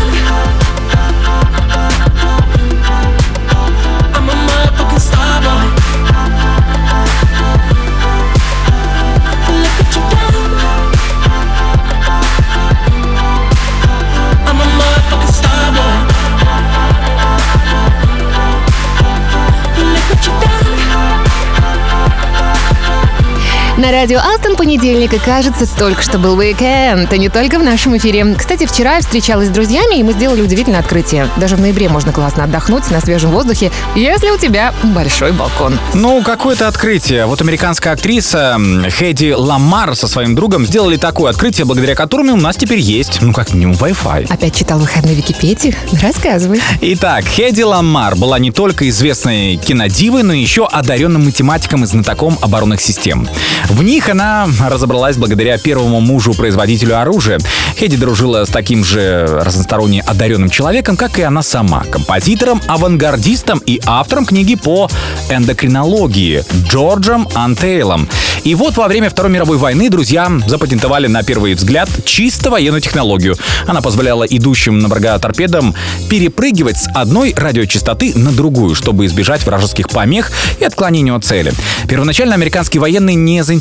На 23.86 23.92
радио 23.92 24.18
Астон 24.18 24.56
понедельник, 24.56 25.14
и 25.14 25.18
кажется, 25.18 25.64
только 25.78 26.02
что 26.02 26.18
был 26.18 26.36
уикенд, 26.36 27.12
и 27.12 27.18
не 27.20 27.28
только 27.28 27.56
в 27.60 27.62
нашем 27.62 27.96
эфире. 27.96 28.34
Кстати, 28.36 28.66
вчера 28.66 28.96
я 28.96 29.00
встречалась 29.00 29.46
с 29.46 29.50
друзьями, 29.52 30.00
и 30.00 30.02
мы 30.02 30.12
сделали 30.12 30.42
удивительное 30.42 30.80
открытие. 30.80 31.28
Даже 31.36 31.54
в 31.54 31.60
ноябре 31.60 31.88
можно 31.88 32.10
классно 32.10 32.42
отдохнуть 32.42 32.90
на 32.90 33.00
свежем 33.00 33.30
воздухе, 33.30 33.70
если 33.94 34.30
у 34.30 34.38
тебя 34.38 34.74
большой 34.82 35.30
балкон. 35.30 35.78
Ну, 35.94 36.20
какое-то 36.24 36.66
открытие. 36.66 37.26
Вот 37.26 37.40
американская 37.40 37.92
актриса 37.92 38.58
Хэдди 38.90 39.34
Ламар 39.38 39.94
со 39.94 40.08
своим 40.08 40.34
другом 40.34 40.66
сделали 40.66 40.96
такое 40.96 41.30
открытие, 41.30 41.64
благодаря 41.64 41.94
которому 41.94 42.32
у 42.32 42.38
нас 42.38 42.56
теперь 42.56 42.80
есть, 42.80 43.22
ну, 43.22 43.32
как 43.32 43.54
минимум, 43.54 43.76
Wi-Fi. 43.76 44.32
Опять 44.32 44.56
читал 44.56 44.80
выходной 44.80 45.14
Википедии? 45.14 45.76
Рассказывай. 46.02 46.60
Итак, 46.80 47.24
Хэдди 47.24 47.62
Ламар 47.62 48.16
была 48.16 48.40
не 48.40 48.50
только 48.50 48.88
известной 48.88 49.54
кинодивой, 49.58 50.24
но 50.24 50.32
еще 50.32 50.66
одаренным 50.66 51.24
математиком 51.24 51.84
и 51.84 51.86
знатоком 51.86 52.36
оборонных 52.42 52.80
систем. 52.80 53.28
В 53.76 53.82
них 53.82 54.08
она 54.08 54.48
разобралась 54.70 55.18
благодаря 55.18 55.58
первому 55.58 56.00
мужу-производителю 56.00 56.98
оружия. 56.98 57.38
Хэдди 57.78 57.98
дружила 57.98 58.46
с 58.46 58.48
таким 58.48 58.82
же 58.82 59.26
разносторонне 59.42 60.00
одаренным 60.00 60.48
человеком, 60.48 60.96
как 60.96 61.18
и 61.18 61.22
она 61.22 61.42
сама, 61.42 61.84
композитором, 61.84 62.62
авангардистом 62.68 63.58
и 63.66 63.82
автором 63.84 64.24
книги 64.24 64.54
по 64.54 64.88
эндокринологии 65.28 66.42
Джорджем 66.66 67.28
Антейлом. 67.34 68.08
И 68.44 68.54
вот 68.54 68.76
во 68.76 68.88
время 68.88 69.10
Второй 69.10 69.30
мировой 69.30 69.58
войны 69.58 69.90
друзья 69.90 70.30
запатентовали 70.46 71.06
на 71.06 71.22
первый 71.22 71.52
взгляд 71.52 71.90
чисто 72.04 72.48
военную 72.48 72.80
технологию. 72.80 73.36
Она 73.66 73.82
позволяла 73.82 74.24
идущим 74.24 74.78
на 74.78 74.88
врага 74.88 75.18
торпедам 75.18 75.74
перепрыгивать 76.08 76.78
с 76.78 76.88
одной 76.94 77.34
радиочастоты 77.36 78.16
на 78.16 78.32
другую, 78.32 78.74
чтобы 78.74 79.04
избежать 79.04 79.44
вражеских 79.44 79.90
помех 79.90 80.30
и 80.60 80.64
отклонения 80.64 81.12
от 81.12 81.24
цели. 81.24 81.52
Первоначально 81.88 82.36
американские 82.36 82.80
военные 82.80 83.16
не 83.16 83.42
заинтересовались 83.42 83.55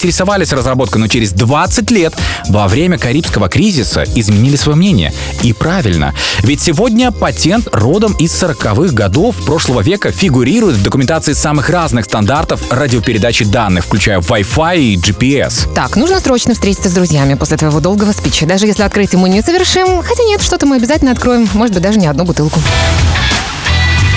разработкой, 0.51 1.01
но 1.01 1.08
через 1.08 1.31
20 1.31 1.91
лет 1.91 2.13
во 2.49 2.67
время 2.67 2.97
Карибского 2.97 3.49
кризиса 3.49 4.03
изменили 4.15 4.55
свое 4.55 4.77
мнение. 4.77 5.13
И 5.43 5.53
правильно. 5.53 6.13
Ведь 6.39 6.62
сегодня 6.62 7.12
патент 7.12 7.67
родом 7.71 8.13
из 8.13 8.31
40-х 8.31 8.93
годов 8.93 9.36
прошлого 9.45 9.81
века 9.81 10.12
фигурирует 10.12 10.75
в 10.75 10.84
документации 10.84 11.34
самых 11.34 11.69
разных 11.69 12.05
стандартов 12.05 12.62
радиопередачи 12.69 13.45
данных, 13.45 13.86
включая 13.86 14.19
Wi-Fi 14.19 14.77
и 14.77 14.97
GPS. 14.97 15.73
Так, 15.73 15.95
нужно 15.95 16.19
срочно 16.19 16.53
встретиться 16.53 16.89
с 16.89 16.93
друзьями 16.93 17.36
после 17.36 17.58
твоего 17.58 17.79
долгого 17.79 18.12
спича. 18.12 18.45
Даже 18.45 18.65
если 18.65 18.84
открытие 18.84 19.19
мы 19.19 19.29
не 19.29 19.41
совершим, 19.41 20.01
хотя 20.01 20.23
нет, 20.23 20.41
что-то 20.41 20.65
мы 20.65 20.77
обязательно 20.77 21.12
откроем. 21.12 21.47
Может 21.53 21.73
быть, 21.73 21.84
даже 21.84 21.99
не 21.99 22.08
одну 22.08 22.25
бутылку. 22.25 22.60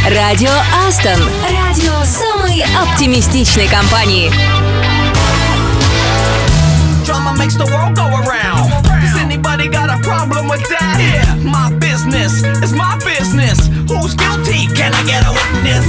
Радио 0.08 0.50
Астон. 0.86 1.22
Радио 1.50 1.92
самой 2.04 2.64
оптимистичной 2.82 3.68
компании. 3.68 4.77
Makes 7.38 7.54
the 7.54 7.70
world 7.70 7.94
go 7.94 8.02
around. 8.02 8.66
Does 8.98 9.14
anybody 9.22 9.68
got 9.68 9.88
a 9.88 10.02
problem 10.02 10.48
with 10.50 10.66
that? 10.74 10.98
Yeah, 10.98 11.38
my 11.46 11.70
business 11.78 12.42
is 12.42 12.74
my 12.74 12.98
business. 13.06 13.70
Who's 13.86 14.18
guilty? 14.18 14.66
Can 14.74 14.90
I 14.90 15.06
get 15.06 15.22
a 15.22 15.30
witness? 15.30 15.86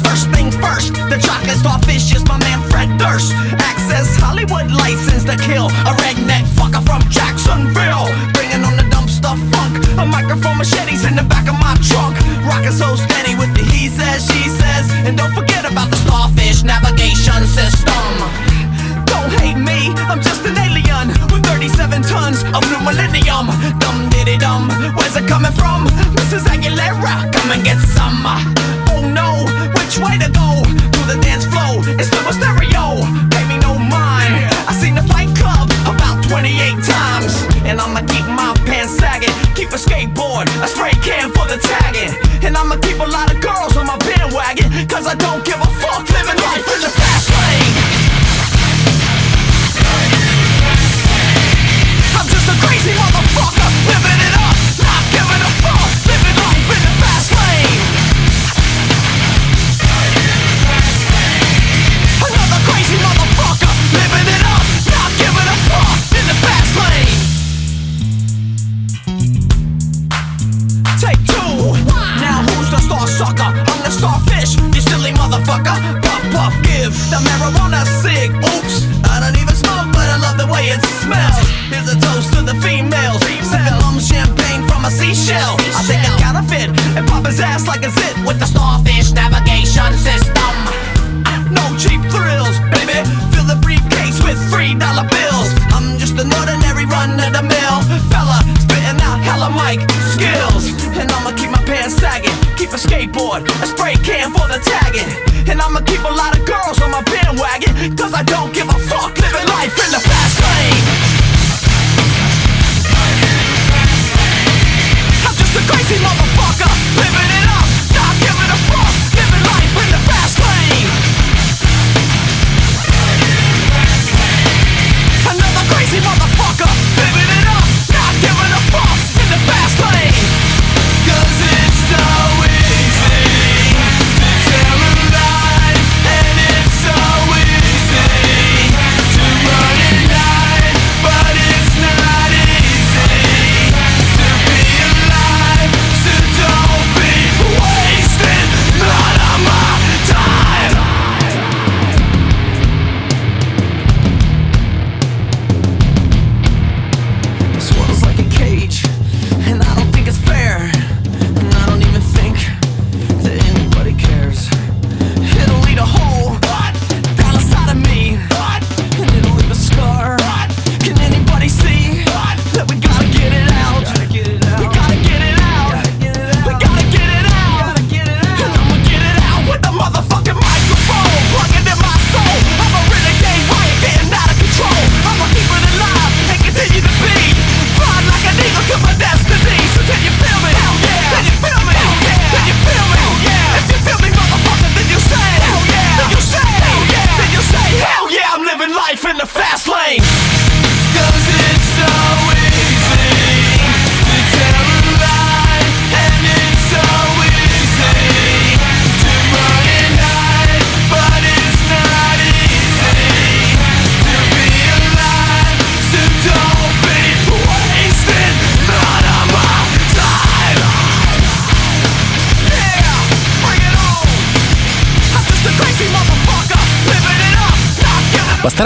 First 0.00 0.32
things 0.32 0.56
first, 0.56 0.96
the 1.12 1.20
chocolate 1.20 1.60
starfish 1.60 2.08
is 2.16 2.24
my 2.24 2.40
man 2.40 2.64
Fred 2.72 2.88
Durst. 2.96 3.36
Access 3.60 4.16
Hollywood 4.16 4.72
license 4.72 5.28
to 5.28 5.36
kill 5.36 5.68
a 5.84 5.92
redneck 6.00 6.48
fucker 6.56 6.80
from 6.80 7.04
Jacksonville. 7.12 8.08
Bringing 8.32 8.64
on 8.64 8.80
the 8.80 8.88
dumpster 8.88 9.36
funk. 9.52 9.76
A 10.00 10.08
microphone 10.08 10.56
machetes 10.56 11.04
in 11.04 11.14
the 11.14 11.26
back 11.28 11.52
of 11.52 11.60
my 11.60 11.76
trunk. 11.84 12.16
Rocking 12.48 12.72
so 12.72 12.96
steady 12.96 13.36
with 13.36 13.52
the 13.52 13.62
he 13.62 13.92
says, 13.92 14.24
she 14.24 14.48
says. 14.48 14.88
And 15.04 15.20
don't 15.20 15.36
forget 15.36 15.68
about 15.68 15.92
the 15.92 16.00
starfish 16.00 16.64
navigation 16.64 17.44
system. 17.44 18.48
Don't 19.08 19.32
hate 19.40 19.58
me, 19.58 19.92
I'm 20.08 20.20
just 20.20 20.44
an 20.44 20.56
alien 20.58 21.08
with 21.32 21.44
37 21.46 22.02
tons 22.02 22.42
of 22.54 22.62
new 22.70 22.80
millennium. 22.84 23.48
Dum 23.80 24.08
diddy 24.10 24.38
dum, 24.38 24.68
where's 24.96 25.16
it 25.16 25.26
coming 25.26 25.52
from? 25.52 25.86
Mrs. 26.16 26.44
Aguilera, 26.48 27.32
come 27.32 27.50
and 27.52 27.64
get 27.64 27.78
some. 27.78 28.22
Oh 28.92 29.02
no, 29.04 29.44
which 29.76 29.98
way 29.98 30.18
to 30.18 30.28
go? 30.30 30.62
To 30.64 31.00
the 31.08 31.16
dance 31.22 31.46
floor, 31.46 31.80
it's 31.98 32.10
super 32.10 32.32
stereo. 32.32 33.00
Pay 33.32 33.44
me 33.48 33.56
no 33.58 33.78
mind. 33.78 34.34
I 34.68 34.72
seen 34.76 34.94
the 34.94 35.02
fight 35.08 35.32
club 35.36 35.70
about 35.88 36.22
28 36.28 36.52
times. 36.84 37.32
And 37.68 37.80
I'ma 37.80 38.00
keep 38.08 38.24
my 38.24 38.56
pants 38.64 38.96
sagging, 38.96 39.32
keep 39.54 39.68
a 39.70 39.80
skateboard, 39.80 40.48
a 40.64 40.68
spray 40.68 40.92
can 41.04 41.30
for 41.32 41.46
the 41.46 41.58
tagging. 41.60 42.12
And 42.44 42.56
I'ma 42.56 42.76
keep 42.80 42.98
a 42.98 43.04
lot 43.04 43.32
of 43.32 43.40
girls 43.40 43.76
on 43.76 43.86
my 43.86 43.98
bandwagon, 43.98 44.88
cause 44.88 45.06
I 45.06 45.14
don't 45.14 45.44
give 45.44 45.60
a 45.60 45.67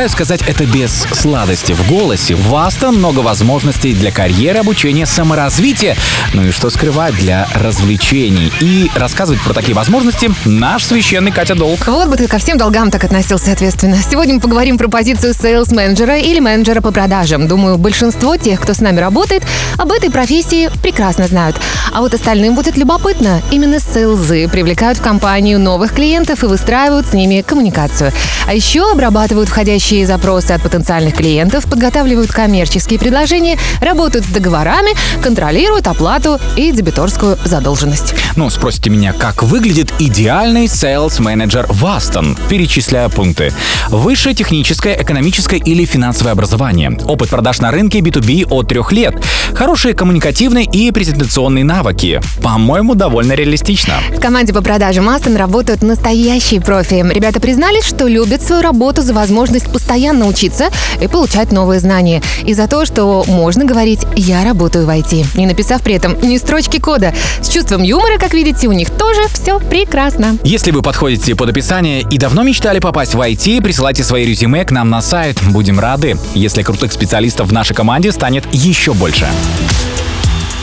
Постараюсь 0.02 0.26
сказать 0.26 0.42
это 0.48 0.66
без 0.66 1.06
сладости 1.12 1.74
в 1.74 1.88
голосе. 1.88 2.34
В 2.34 2.56
Aston 2.56 2.90
много 2.90 3.20
возможностей 3.20 3.94
для 3.94 4.10
карьеры, 4.10 4.58
обучения, 4.58 5.06
саморазвития, 5.06 5.96
ну 6.34 6.42
и 6.42 6.50
что 6.50 6.70
скрывать, 6.70 7.14
для 7.18 7.46
развлечений. 7.54 8.52
И 8.58 8.90
рассказывать 8.96 9.40
про 9.42 9.54
такие 9.54 9.76
возможности 9.76 10.28
наш 10.44 10.82
священный 10.86 11.30
Катя 11.30 11.54
Долг. 11.54 11.86
Вот 11.86 12.08
бы 12.08 12.16
ты 12.16 12.26
ко 12.26 12.38
всем 12.38 12.58
долгам 12.58 12.90
так 12.90 13.04
относился 13.04 13.52
ответственно. 13.52 13.96
Сегодня 14.02 14.34
мы 14.34 14.40
поговорим 14.40 14.76
про 14.76 14.88
позицию 14.88 15.34
sales-менеджера 15.34 16.18
или 16.18 16.40
менеджера 16.40 16.80
по 16.80 16.90
продажам. 16.90 17.46
Думаю, 17.46 17.78
большинство 17.78 18.36
тех, 18.36 18.60
кто 18.60 18.74
с 18.74 18.80
нами 18.80 18.98
работает, 18.98 19.44
об 19.78 19.92
этой 19.92 20.10
профессии 20.10 20.68
прекрасно 20.82 21.28
знают. 21.28 21.54
А 21.92 22.00
вот 22.00 22.12
остальным 22.12 22.56
будет 22.56 22.76
любопытно. 22.76 23.40
Именно 23.52 23.78
сейлзы 23.78 24.48
привлекают 24.48 24.98
в 24.98 25.02
компанию 25.02 25.60
новых 25.60 25.94
клиентов 25.94 26.42
и 26.42 26.46
выстраивают 26.46 27.06
с 27.06 27.12
ними 27.12 27.44
коммуникацию. 27.46 28.10
А 28.48 28.52
еще 28.52 28.90
обрабатывают 28.90 29.48
входящие 29.48 29.91
запросы 30.06 30.52
от 30.52 30.62
потенциальных 30.62 31.14
клиентов, 31.14 31.66
подготавливают 31.66 32.32
коммерческие 32.32 32.98
предложения, 32.98 33.58
работают 33.80 34.24
с 34.24 34.28
договорами, 34.28 34.90
контролируют 35.22 35.86
оплату 35.86 36.40
и 36.56 36.72
дебиторскую 36.72 37.38
задолженность. 37.44 38.14
Ну, 38.36 38.48
спросите 38.48 38.90
меня, 38.90 39.12
как 39.12 39.42
выглядит 39.42 39.92
идеальный 39.98 40.64
sales 40.64 41.20
менеджер 41.20 41.66
в 41.68 41.84
Астон? 41.86 42.36
Перечисляю 42.48 43.10
пункты. 43.10 43.52
Высшее 43.88 44.34
техническое, 44.34 45.00
экономическое 45.00 45.58
или 45.58 45.84
финансовое 45.84 46.32
образование. 46.32 46.98
Опыт 47.04 47.28
продаж 47.28 47.60
на 47.60 47.70
рынке 47.70 47.98
B2B 47.98 48.46
от 48.48 48.68
трех 48.68 48.92
лет. 48.92 49.14
Хорошие 49.54 49.94
коммуникативные 49.94 50.64
и 50.64 50.90
презентационные 50.90 51.64
навыки. 51.64 52.20
По-моему, 52.42 52.94
довольно 52.94 53.32
реалистично. 53.32 53.94
В 54.16 54.20
команде 54.20 54.54
по 54.54 54.62
продажам 54.62 55.08
Астон 55.08 55.36
работают 55.36 55.82
настоящие 55.82 56.60
профи. 56.60 57.04
Ребята 57.12 57.40
признались, 57.40 57.84
что 57.84 58.06
любят 58.06 58.42
свою 58.42 58.62
работу 58.62 59.02
за 59.02 59.12
возможность 59.12 59.70
постоянно 59.82 60.28
учиться 60.28 60.70
и 61.00 61.08
получать 61.08 61.50
новые 61.50 61.80
знания. 61.80 62.22
И 62.46 62.54
за 62.54 62.68
то, 62.68 62.86
что 62.86 63.24
можно 63.26 63.64
говорить 63.64 64.00
«я 64.14 64.44
работаю 64.44 64.86
в 64.86 64.88
IT», 64.88 65.26
не 65.36 65.44
написав 65.44 65.82
при 65.82 65.94
этом 65.94 66.16
ни 66.22 66.38
строчки 66.38 66.78
кода. 66.78 67.12
С 67.40 67.48
чувством 67.48 67.82
юмора, 67.82 68.16
как 68.18 68.32
видите, 68.32 68.68
у 68.68 68.72
них 68.72 68.90
тоже 68.90 69.22
все 69.34 69.58
прекрасно. 69.58 70.38
Если 70.44 70.70
вы 70.70 70.82
подходите 70.82 71.34
под 71.34 71.50
описание 71.50 72.02
и 72.02 72.16
давно 72.16 72.44
мечтали 72.44 72.78
попасть 72.78 73.14
в 73.14 73.20
IT, 73.20 73.60
присылайте 73.60 74.04
свои 74.04 74.24
резюме 74.24 74.64
к 74.64 74.70
нам 74.70 74.88
на 74.88 75.02
сайт. 75.02 75.42
Будем 75.50 75.80
рады, 75.80 76.16
если 76.34 76.62
крутых 76.62 76.92
специалистов 76.92 77.48
в 77.48 77.52
нашей 77.52 77.74
команде 77.74 78.12
станет 78.12 78.44
еще 78.52 78.92
больше. 78.92 79.26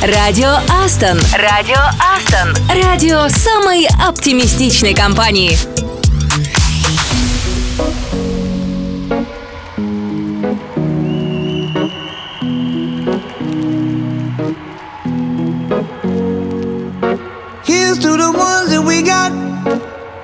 Радио 0.02 0.56
Астон. 0.86 1.20
Радио 1.34 1.76
Астон. 2.16 2.56
Радио 2.70 3.28
самой 3.28 3.86
оптимистичной 4.08 4.94
компании. 4.94 5.58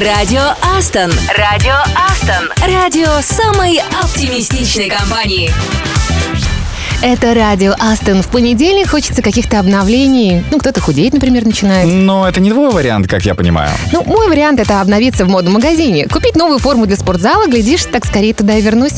Радио 0.00 0.40
Астон. 0.78 1.12
Радио 1.36 1.74
Астон. 1.94 2.50
Радио 2.66 3.20
самой 3.20 3.82
оптимистичной 4.02 4.88
компании. 4.88 5.50
Это 7.02 7.34
радио 7.34 7.74
Астон. 7.78 8.22
В 8.22 8.28
понедельник 8.28 8.88
хочется 8.88 9.20
каких-то 9.20 9.58
обновлений. 9.58 10.42
Ну, 10.50 10.58
кто-то 10.58 10.80
худеть, 10.80 11.12
например, 11.12 11.44
начинает. 11.44 11.86
Но 11.86 12.26
это 12.26 12.40
не 12.40 12.50
твой 12.50 12.70
вариант, 12.70 13.08
как 13.08 13.24
я 13.24 13.34
понимаю. 13.34 13.70
Ну, 13.92 14.02
мой 14.04 14.28
вариант 14.28 14.58
это 14.58 14.80
обновиться 14.80 15.26
в 15.26 15.28
модном 15.28 15.54
магазине. 15.54 16.06
Купить 16.08 16.34
новую 16.34 16.58
форму 16.60 16.86
для 16.86 16.96
спортзала, 16.96 17.46
глядишь, 17.46 17.84
так 17.84 18.06
скорее 18.06 18.32
туда 18.32 18.56
и 18.56 18.62
вернусь. 18.62 18.94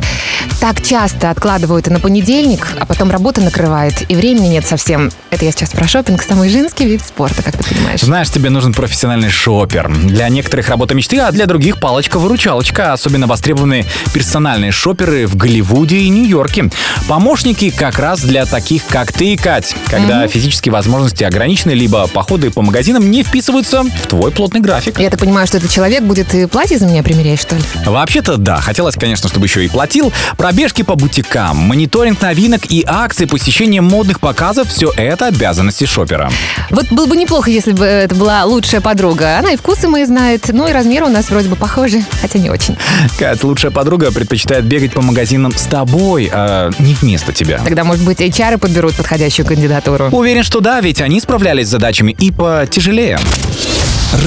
Так 0.62 0.80
часто 0.80 1.30
откладываю 1.30 1.80
это 1.80 1.90
на 1.90 1.98
понедельник, 1.98 2.68
а 2.78 2.86
потом 2.86 3.10
работа 3.10 3.40
накрывает, 3.40 4.08
и 4.08 4.14
времени 4.14 4.46
нет 4.46 4.64
совсем. 4.64 5.10
Это 5.30 5.44
я 5.44 5.50
сейчас 5.50 5.70
про 5.70 5.88
шопинг, 5.88 6.22
самый 6.22 6.48
женский 6.50 6.84
вид 6.84 7.02
спорта, 7.02 7.42
как 7.42 7.56
ты 7.56 7.74
понимаешь. 7.74 8.00
Знаешь, 8.00 8.30
тебе 8.30 8.48
нужен 8.48 8.72
профессиональный 8.72 9.28
шопер. 9.28 9.92
Для 9.92 10.28
некоторых 10.28 10.68
работа 10.68 10.94
мечты, 10.94 11.18
а 11.18 11.32
для 11.32 11.46
других 11.46 11.80
палочка-выручалочка. 11.80 12.92
Особенно 12.92 13.26
востребованы 13.26 13.86
персональные 14.14 14.70
шоперы 14.70 15.26
в 15.26 15.34
Голливуде 15.34 15.96
и 15.96 16.08
Нью-Йорке. 16.10 16.70
Помощники 17.08 17.70
как 17.70 17.98
раз 17.98 18.20
для 18.20 18.46
таких, 18.46 18.86
как 18.86 19.10
ты 19.10 19.32
и 19.32 19.36
Кать. 19.36 19.74
Когда 19.88 20.28
физические 20.28 20.72
возможности 20.72 21.24
ограничены, 21.24 21.72
либо 21.72 22.06
походы 22.06 22.52
по 22.52 22.62
магазинам 22.62 23.10
не 23.10 23.24
вписываются 23.24 23.82
в 23.82 24.06
твой 24.06 24.30
плотный 24.30 24.60
график. 24.60 25.00
Я 25.00 25.10
так 25.10 25.18
понимаю, 25.18 25.48
что 25.48 25.56
этот 25.56 25.72
человек 25.72 26.04
будет 26.04 26.32
и 26.36 26.46
платье 26.46 26.78
за 26.78 26.86
меня 26.86 27.02
примерять, 27.02 27.40
что 27.40 27.56
ли? 27.56 27.62
Вообще-то 27.84 28.36
да, 28.36 28.60
хотелось, 28.60 28.94
конечно, 28.94 29.28
чтобы 29.28 29.46
еще 29.46 29.64
и 29.64 29.68
платил. 29.68 30.12
Пробежки 30.52 30.82
по 30.82 30.96
бутикам, 30.96 31.56
мониторинг 31.56 32.20
новинок 32.20 32.70
и 32.70 32.84
акции, 32.86 33.24
посещение 33.24 33.80
модных 33.80 34.20
показов– 34.20 34.68
все 34.68 34.92
это 34.94 35.28
обязанности 35.28 35.86
шопера. 35.86 36.30
Вот 36.68 36.88
было 36.90 37.06
бы 37.06 37.16
неплохо, 37.16 37.50
если 37.50 37.72
бы 37.72 37.86
это 37.86 38.14
была 38.14 38.44
лучшая 38.44 38.82
подруга. 38.82 39.38
Она 39.38 39.52
и 39.52 39.56
вкусы 39.56 39.88
мои 39.88 40.04
знает, 40.04 40.50
ну 40.52 40.68
и 40.68 40.72
размеры 40.72 41.06
у 41.06 41.08
нас 41.08 41.30
вроде 41.30 41.48
бы 41.48 41.56
похожи, 41.56 42.04
хотя 42.20 42.38
не 42.38 42.50
очень. 42.50 42.76
Кать, 43.18 43.42
лучшая 43.42 43.72
подруга 43.72 44.12
предпочитает 44.12 44.66
бегать 44.66 44.92
по 44.92 45.00
магазинам 45.00 45.56
с 45.56 45.62
тобой, 45.62 46.28
а 46.30 46.70
не 46.78 46.92
вместо 46.92 47.32
тебя. 47.32 47.58
Тогда, 47.64 47.82
может 47.82 48.04
быть, 48.04 48.20
HR 48.20 48.58
подберут 48.58 48.94
подходящую 48.94 49.46
кандидатуру. 49.46 50.10
Уверен, 50.10 50.42
что 50.42 50.60
да, 50.60 50.82
ведь 50.82 51.00
они 51.00 51.18
справлялись 51.22 51.68
с 51.68 51.70
задачами 51.70 52.12
и 52.12 52.30
потяжелее. 52.30 53.18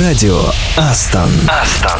Радио 0.01 0.41
Астон. 0.75 1.29
Астон. 1.47 1.99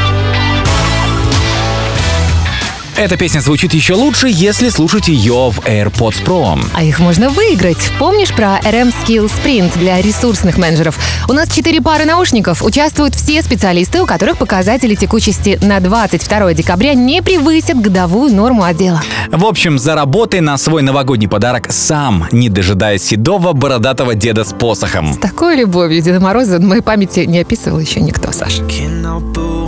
Эта 3.01 3.17
песня 3.17 3.39
звучит 3.39 3.73
еще 3.73 3.95
лучше, 3.95 4.27
если 4.29 4.69
слушать 4.69 5.07
ее 5.07 5.49
в 5.49 5.57
AirPods 5.61 6.23
Pro. 6.23 6.63
А 6.75 6.83
их 6.83 6.99
можно 6.99 7.31
выиграть. 7.31 7.91
Помнишь 7.97 8.31
про 8.31 8.59
RM 8.59 8.93
Skill 8.93 9.25
Sprint 9.25 9.75
для 9.79 9.99
ресурсных 9.99 10.59
менеджеров? 10.59 10.99
У 11.27 11.33
нас 11.33 11.49
четыре 11.49 11.81
пары 11.81 12.05
наушников. 12.05 12.61
Участвуют 12.61 13.15
все 13.15 13.41
специалисты, 13.41 14.03
у 14.03 14.05
которых 14.05 14.37
показатели 14.37 14.93
текучести 14.93 15.57
на 15.63 15.79
22 15.79 16.53
декабря 16.53 16.93
не 16.93 17.23
превысят 17.23 17.81
годовую 17.81 18.35
норму 18.35 18.61
отдела. 18.61 19.01
В 19.31 19.45
общем, 19.45 19.79
заработай 19.79 20.39
на 20.39 20.55
свой 20.59 20.83
новогодний 20.83 21.27
подарок 21.27 21.71
сам, 21.71 22.27
не 22.31 22.49
дожидаясь 22.49 23.01
седого 23.01 23.53
бородатого 23.53 24.13
деда 24.13 24.43
с 24.43 24.53
посохом. 24.53 25.15
С 25.15 25.17
такой 25.17 25.55
любовью 25.55 26.03
Деда 26.03 26.19
Мороза 26.19 26.59
на 26.59 26.67
моей 26.67 26.81
памяти 26.83 27.21
не 27.21 27.39
описывал 27.39 27.79
еще 27.79 27.99
никто, 27.99 28.31
Саша. 28.31 28.61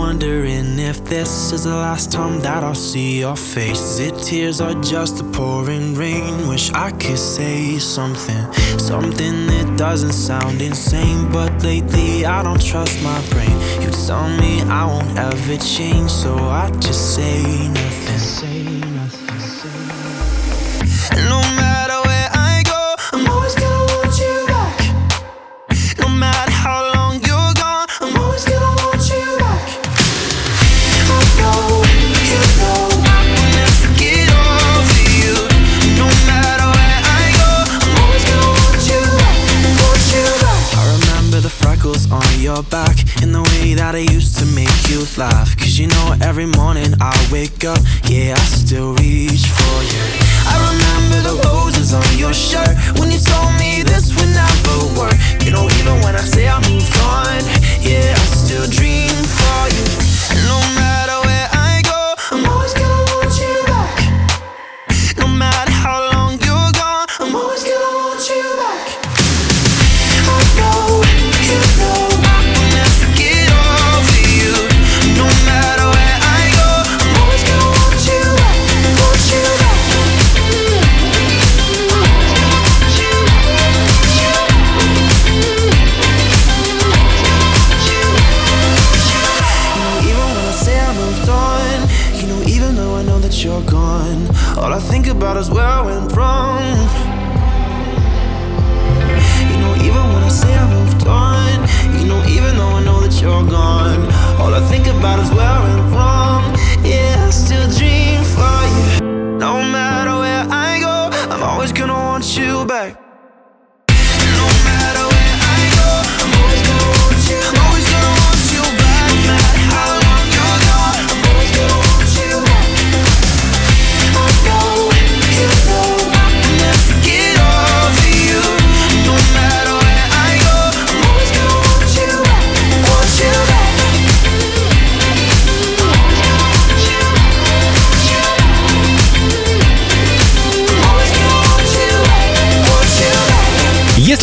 Wondering 0.04 0.78
if 0.78 1.02
this 1.08 1.50
is 1.52 1.64
the 1.64 1.74
last 1.74 2.12
time 2.12 2.38
that 2.42 2.62
I'll 2.62 2.74
see 2.74 3.23
your 3.24 3.36
face. 3.36 3.80
Is 3.80 4.00
it 4.00 4.16
tears 4.18 4.60
or 4.60 4.74
just 4.82 5.16
the 5.16 5.24
pouring 5.36 5.94
rain? 5.94 6.46
Wish 6.46 6.70
I 6.72 6.90
could 6.90 7.18
say 7.18 7.78
something, 7.78 8.44
something 8.78 9.46
that 9.46 9.78
doesn't 9.78 10.12
sound 10.12 10.60
insane. 10.60 11.32
But 11.32 11.52
lately 11.62 12.26
I 12.26 12.42
don't 12.42 12.62
trust 12.70 13.02
my 13.02 13.20
brain. 13.32 13.56
You 13.82 13.90
tell 14.06 14.28
me 14.42 14.52
I 14.80 14.84
won't 14.84 15.18
ever 15.18 15.56
change, 15.56 16.10
so 16.10 16.32
I 16.62 16.68
just 16.84 17.14
say 17.14 17.40
nothing. 17.80 18.22
No 21.30 21.40
matter 21.40 21.54
where 21.56 21.63
on 42.10 42.40
your 42.40 42.62
back 42.64 42.96
in 43.22 43.32
the 43.32 43.42
way 43.42 43.74
that 43.74 43.94
I 43.94 44.04
used 44.12 44.38
to 44.38 44.46
make 44.54 44.72
you 44.90 45.06
laugh. 45.16 45.56
Cause 45.56 45.78
you 45.78 45.86
know, 45.86 46.16
every 46.20 46.46
morning 46.46 46.92
I 47.00 47.14
wake 47.30 47.64
up, 47.64 47.78
yeah, 48.08 48.34
I 48.36 48.44
still 48.44 48.94
reach 48.94 49.46
for 49.46 49.78
you. 49.86 50.04
I 50.50 50.54
remember 50.70 51.18
the 51.28 51.34
roses 51.48 51.94
on 51.94 52.04
your 52.18 52.34
shirt 52.34 52.74
when 52.98 53.10
you 53.10 53.18
told 53.18 53.52
me 53.58 53.82
this 53.82 54.10
would 54.16 54.32
never 54.34 54.76
work. 54.98 55.16
You 55.44 55.52
know, 55.52 55.64
even 55.80 56.02
when 56.02 56.14
I 56.16 56.24
say 56.24 56.48
I 56.48 56.58
moved 56.68 56.94
on, 57.00 57.40
yeah, 57.80 58.12
I 58.12 58.24
still 58.26 58.66
dream 58.68 59.13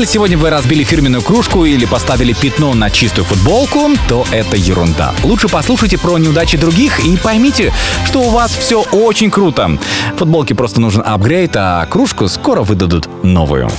Если 0.01 0.13
сегодня 0.13 0.35
вы 0.35 0.49
разбили 0.49 0.83
фирменную 0.83 1.21
кружку 1.21 1.63
или 1.63 1.85
поставили 1.85 2.33
пятно 2.33 2.73
на 2.73 2.89
чистую 2.89 3.23
футболку, 3.23 3.91
то 4.09 4.25
это 4.31 4.57
ерунда. 4.57 5.13
Лучше 5.23 5.47
послушайте 5.47 5.99
про 5.99 6.17
неудачи 6.17 6.57
других 6.57 7.05
и 7.05 7.15
поймите, 7.17 7.71
что 8.05 8.21
у 8.21 8.31
вас 8.31 8.51
все 8.51 8.81
очень 8.81 9.29
круто. 9.29 9.77
Футболке 10.17 10.55
просто 10.55 10.81
нужен 10.81 11.03
апгрейд, 11.05 11.55
а 11.55 11.85
кружку 11.85 12.27
скоро 12.29 12.61
выдадут 12.63 13.07
новую. 13.23 13.69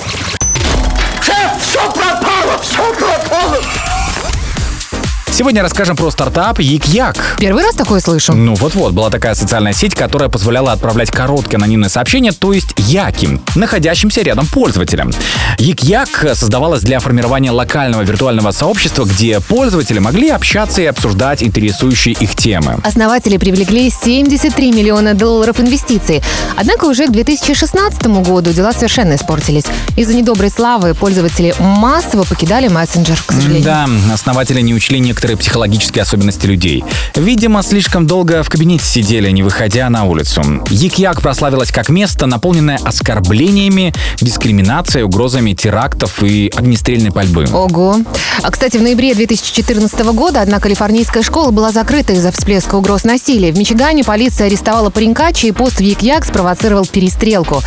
Сегодня 5.43 5.62
расскажем 5.62 5.97
про 5.97 6.09
стартап 6.12 6.61
Як-Як. 6.61 7.16
Первый 7.40 7.64
раз 7.64 7.74
такое 7.74 7.99
слышу. 7.99 8.32
Ну 8.32 8.55
вот-вот, 8.55 8.93
была 8.93 9.11
такая 9.11 9.34
социальная 9.34 9.72
сеть, 9.72 9.93
которая 9.93 10.28
позволяла 10.28 10.70
отправлять 10.70 11.11
короткие 11.11 11.57
анонимные 11.57 11.90
сообщения, 11.90 12.30
то 12.30 12.53
есть 12.53 12.68
яки, 12.76 13.40
находящимся 13.57 14.22
рядом 14.22 14.47
пользователям. 14.47 15.11
Як-Як 15.59 16.26
создавалась 16.34 16.82
для 16.82 17.01
формирования 17.01 17.51
локального 17.51 18.03
виртуального 18.03 18.53
сообщества, 18.53 19.05
где 19.05 19.40
пользователи 19.40 19.99
могли 19.99 20.30
общаться 20.30 20.80
и 20.80 20.84
обсуждать 20.84 21.43
интересующие 21.43 22.14
их 22.14 22.36
темы. 22.36 22.78
Основатели 22.84 23.36
привлекли 23.36 23.90
73 23.90 24.70
миллиона 24.70 25.14
долларов 25.14 25.59
инвестиций. 25.59 26.22
Однако 26.57 26.84
уже 26.84 27.09
к 27.09 27.11
2016 27.11 28.07
году 28.24 28.53
дела 28.53 28.72
совершенно 28.72 29.16
испортились. 29.16 29.64
Из-за 29.97 30.14
недоброй 30.14 30.51
славы 30.51 30.95
пользователи 30.95 31.53
массово 31.59 32.22
покидали 32.22 32.68
мессенджер, 32.68 33.20
к 33.26 33.32
сожалению. 33.32 33.64
Да, 33.64 33.88
основатели 34.14 34.61
не 34.61 34.72
учли 34.72 35.01
некоторые 35.01 35.31
психологические 35.36 36.02
особенности 36.02 36.46
людей. 36.46 36.84
Видимо, 37.14 37.62
слишком 37.62 38.06
долго 38.06 38.42
в 38.42 38.48
кабинете 38.48 38.84
сидели, 38.84 39.30
не 39.30 39.42
выходя 39.42 39.88
на 39.90 40.04
улицу. 40.04 40.42
Як-Як 40.70 41.20
прославилась 41.20 41.70
как 41.70 41.88
место, 41.88 42.26
наполненное 42.26 42.78
оскорблениями, 42.84 43.94
дискриминацией, 44.20 45.04
угрозами 45.04 45.52
терактов 45.52 46.22
и 46.22 46.52
огнестрельной 46.54 47.10
пальбы. 47.10 47.46
Ого. 47.52 47.98
А, 48.42 48.50
кстати, 48.50 48.76
в 48.76 48.82
ноябре 48.82 49.14
2014 49.14 50.00
года 50.12 50.40
одна 50.40 50.58
калифорнийская 50.60 51.22
школа 51.22 51.50
была 51.50 51.72
закрыта 51.72 52.12
из-за 52.12 52.32
всплеска 52.32 52.76
угроз 52.76 53.04
насилия. 53.04 53.52
В 53.52 53.58
Мичигане 53.58 54.04
полиция 54.04 54.46
арестовала 54.46 54.90
паренька, 54.90 55.32
чей 55.32 55.52
пост 55.52 55.78
в 55.78 55.82
Як-Як 55.82 56.24
спровоцировал 56.24 56.86
перестрелку. 56.86 57.62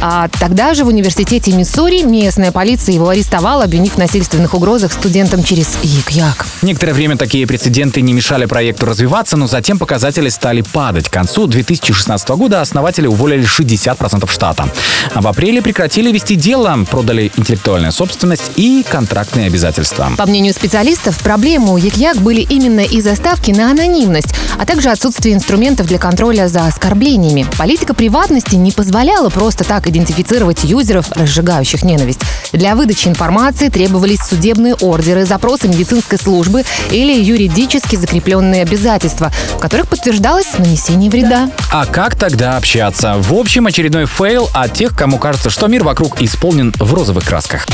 А 0.00 0.28
тогда 0.28 0.74
же 0.74 0.84
в 0.84 0.88
университете 0.88 1.52
Миссури 1.52 2.02
местная 2.02 2.52
полиция 2.52 2.94
его 2.94 3.08
арестовала, 3.08 3.64
обвинив 3.64 3.94
в 3.94 3.98
насильственных 3.98 4.54
угрозах 4.54 4.92
студентам 4.92 5.42
через 5.42 5.76
Як-Як. 5.82 6.46
Некоторое 6.62 6.92
время 6.98 7.16
такие 7.16 7.46
прецеденты 7.46 8.00
не 8.00 8.12
мешали 8.12 8.46
проекту 8.46 8.84
развиваться, 8.84 9.36
но 9.36 9.46
затем 9.46 9.78
показатели 9.78 10.28
стали 10.30 10.62
падать. 10.62 11.08
К 11.08 11.12
концу 11.12 11.46
2016 11.46 12.28
года 12.30 12.60
основатели 12.60 13.06
уволили 13.06 13.46
60% 13.46 14.28
штата. 14.28 14.68
А 15.14 15.20
в 15.20 15.28
апреле 15.28 15.62
прекратили 15.62 16.10
вести 16.10 16.34
дело, 16.34 16.76
продали 16.90 17.30
интеллектуальную 17.36 17.92
собственность 17.92 18.50
и 18.56 18.84
контрактные 18.90 19.46
обязательства. 19.46 20.10
По 20.18 20.26
мнению 20.26 20.52
специалистов, 20.52 21.20
проблемы 21.20 21.72
у 21.72 21.76
Як-Як 21.76 22.16
были 22.16 22.40
именно 22.40 22.80
из-за 22.80 23.14
ставки 23.14 23.52
на 23.52 23.70
анонимность, 23.70 24.34
а 24.58 24.66
также 24.66 24.90
отсутствие 24.90 25.36
инструментов 25.36 25.86
для 25.86 26.00
контроля 26.00 26.48
за 26.48 26.66
оскорблениями. 26.66 27.46
Политика 27.56 27.94
приватности 27.94 28.56
не 28.56 28.72
позволяла 28.72 29.28
просто 29.28 29.62
так 29.62 29.86
идентифицировать 29.86 30.64
юзеров, 30.64 31.12
разжигающих 31.12 31.84
ненависть. 31.84 32.22
Для 32.50 32.74
выдачи 32.74 33.06
информации 33.06 33.68
требовались 33.68 34.18
судебные 34.18 34.74
ордеры, 34.74 35.24
запросы 35.24 35.68
медицинской 35.68 36.18
службы 36.18 36.64
или 36.90 37.12
юридически 37.12 37.96
закрепленные 37.96 38.62
обязательства, 38.62 39.32
в 39.56 39.58
которых 39.58 39.88
подтверждалось 39.88 40.58
нанесение 40.58 41.10
вреда. 41.10 41.50
А 41.70 41.86
как 41.86 42.16
тогда 42.16 42.56
общаться? 42.56 43.14
В 43.18 43.34
общем, 43.34 43.66
очередной 43.66 44.06
fail 44.06 44.48
от 44.52 44.72
тех, 44.74 44.94
кому 44.96 45.18
кажется, 45.18 45.50
что 45.50 45.66
мир 45.66 45.84
вокруг 45.84 46.20
исполнен 46.22 46.72
в 46.78 46.94
розовых 46.94 47.24
красках. 47.24 47.66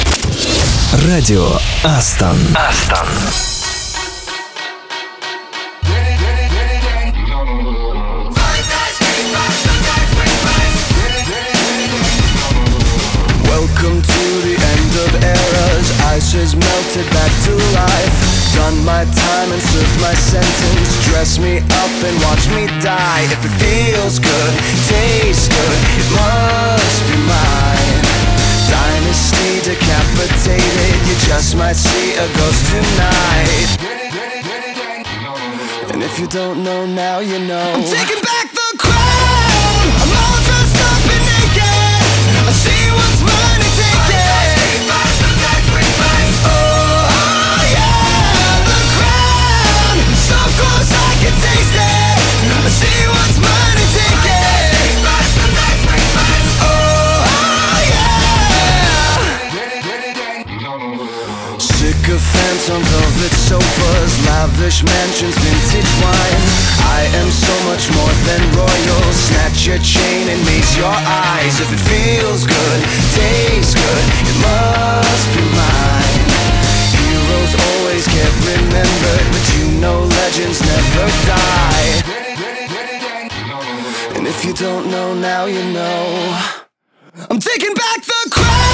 Радио 1.09 1.47
Aston. 1.83 2.37
Aston. 2.55 3.07
Welcome 13.49 14.03
to 14.03 14.25
the 14.43 14.55
end 14.55 14.93
of 15.05 15.23
eras. 15.23 16.01
Ice 16.15 16.35
has 16.35 16.55
melted 16.55 17.11
back 17.13 17.31
to 17.45 17.55
life. 17.75 18.34
Done 18.55 18.85
my 18.85 19.05
time 19.05 19.51
and 19.51 19.61
served 19.61 20.01
my 20.01 20.15
sentence. 20.15 20.91
Dress 21.11 21.39
me 21.39 21.59
up 21.59 21.95
and 22.07 22.17
watch 22.23 22.47
me 22.55 22.71
die. 22.81 23.27
If 23.35 23.43
it 23.45 23.55
feels 23.59 24.19
good, 24.19 24.53
tastes 24.87 25.49
good, 25.49 25.79
it 25.99 26.09
must 26.15 27.01
be 27.11 27.17
mine. 27.27 27.99
Dynasty 28.71 29.59
decapitated, 29.67 30.95
you 31.09 31.17
just 31.27 31.57
might 31.57 31.75
see 31.75 32.15
a 32.15 32.27
ghost 32.39 32.63
tonight. 32.71 33.71
And 35.93 36.03
if 36.03 36.19
you 36.21 36.29
don't 36.29 36.63
know 36.63 36.87
now, 36.87 37.19
you 37.19 37.41
know. 37.41 37.73
I'm 37.75 37.83
taking 37.83 38.23
back 38.23 38.55
the 38.55 38.71
crown. 38.79 39.85
I'm 39.99 40.13
all 40.15 40.39
dressed 40.47 40.79
up 40.79 41.03
and 41.11 41.25
naked. 41.27 42.03
I 42.47 42.53
see 42.55 42.83
what's 42.95 43.21
mine 43.27 43.44
Sycophants 61.59 62.69
on 62.71 62.83
velvet 62.83 63.33
sofas, 63.33 64.13
lavish 64.27 64.83
mansions, 64.85 65.37
vintage 65.37 65.93
wine. 66.03 66.45
I 66.97 67.09
am 67.21 67.31
so 67.31 67.55
much 67.69 67.89
more 67.93 68.15
than 68.25 68.41
royal. 68.57 69.13
Snatch 69.13 69.67
your 69.67 69.79
chain 69.79 70.29
and 70.29 70.41
meet 70.45 70.65
your 70.77 70.93
eyes. 70.93 71.61
If 71.61 71.73
it 71.73 71.83
feels 71.89 72.47
good, 72.47 72.81
tastes 73.17 73.75
good, 73.75 74.05
it 74.29 74.37
must 74.45 75.27
be 75.33 75.43
mine. 75.57 76.25
Heroes 76.93 77.53
always 77.57 78.05
get 78.09 78.33
remembered, 78.53 79.27
but 79.33 79.45
you 79.57 79.81
know 79.81 80.05
legends 80.05 80.61
never 80.61 81.07
die. 81.27 82.04
And 84.25 84.33
if 84.33 84.43
you 84.43 84.55
don't 84.55 84.91
know 84.91 85.13
now, 85.13 85.45
you 85.45 85.63
know. 85.75 86.41
I'm 87.29 87.39
taking 87.39 87.75
back 87.75 88.03
the 88.07 88.31
crown. 88.31 88.74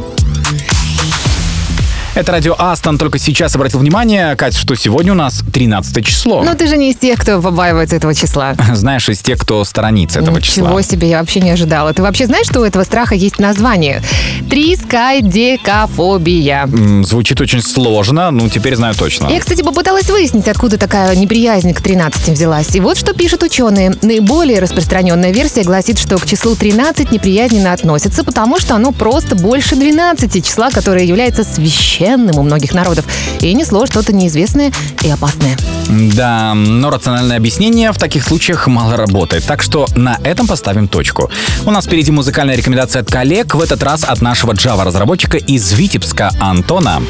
Это 2.13 2.33
радио 2.33 2.55
Астон 2.57 2.97
только 2.97 3.19
сейчас 3.19 3.55
обратил 3.55 3.79
внимание, 3.79 4.35
Кать, 4.35 4.57
что 4.57 4.75
сегодня 4.75 5.13
у 5.13 5.15
нас 5.15 5.43
13 5.53 6.05
число. 6.05 6.43
Но 6.43 6.55
ты 6.55 6.67
же 6.67 6.75
не 6.75 6.91
из 6.91 6.97
тех, 6.97 7.17
кто 7.17 7.41
побаивается 7.41 7.95
этого 7.95 8.13
числа. 8.13 8.53
Знаешь, 8.73 9.07
из 9.07 9.21
тех, 9.21 9.39
кто 9.39 9.63
сторонится 9.63 10.19
этого 10.19 10.41
числа. 10.41 10.63
Ничего 10.63 10.81
себе, 10.81 11.09
я 11.09 11.19
вообще 11.19 11.39
не 11.39 11.51
ожидала. 11.51 11.93
Ты 11.93 12.01
вообще 12.01 12.25
знаешь, 12.25 12.47
что 12.47 12.59
у 12.59 12.65
этого 12.65 12.83
страха 12.83 13.15
есть 13.15 13.39
название? 13.39 14.03
Трискайдекафобия. 14.49 16.63
М, 16.63 17.05
Звучит 17.05 17.39
очень 17.39 17.61
сложно, 17.61 18.29
ну 18.31 18.49
теперь 18.49 18.75
знаю 18.75 18.93
точно. 18.93 19.27
Я, 19.29 19.39
кстати, 19.39 19.61
попыталась 19.61 20.09
выяснить, 20.09 20.49
откуда 20.49 20.77
такая 20.77 21.15
неприязнь 21.15 21.73
к 21.73 21.79
13 21.79 22.33
взялась. 22.33 22.75
И 22.75 22.81
вот 22.81 22.97
что 22.97 23.13
пишут 23.13 23.43
ученые. 23.43 23.93
Наиболее 24.01 24.59
распространенная 24.59 25.31
версия 25.31 25.63
гласит, 25.63 25.97
что 25.97 26.17
к 26.17 26.25
числу 26.25 26.55
13 26.55 27.09
неприязненно 27.11 27.71
относятся, 27.71 28.25
потому 28.25 28.59
что 28.59 28.75
оно 28.75 28.91
просто 28.91 29.37
больше 29.37 29.77
12 29.77 30.45
числа, 30.45 30.71
которое 30.71 31.05
является 31.05 31.45
священным 31.45 32.00
у 32.03 32.43
многих 32.43 32.73
народов 32.73 33.05
и 33.41 33.53
несло 33.53 33.85
что-то 33.85 34.13
неизвестное 34.13 34.71
и 35.03 35.09
опасное. 35.09 35.57
Да, 35.89 36.53
но 36.53 36.89
рациональное 36.89 37.37
объяснение 37.37 37.91
в 37.91 37.97
таких 37.97 38.23
случаях 38.23 38.67
мало 38.67 38.97
работает, 38.97 39.45
так 39.45 39.61
что 39.61 39.87
на 39.95 40.17
этом 40.23 40.47
поставим 40.47 40.87
точку. 40.87 41.29
У 41.65 41.71
нас 41.71 41.85
впереди 41.85 42.11
музыкальная 42.11 42.55
рекомендация 42.55 43.01
от 43.01 43.11
коллег, 43.11 43.55
в 43.55 43.61
этот 43.61 43.83
раз 43.83 44.03
от 44.03 44.21
нашего 44.21 44.53
Java-разработчика 44.53 45.37
из 45.37 45.71
Витебска 45.73 46.31
Антона. 46.39 47.01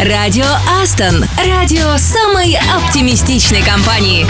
Радио 0.00 0.46
Астон. 0.82 1.24
Радио 1.46 1.96
самой 1.98 2.58
оптимистичной 2.74 3.62
компании. 3.62 4.26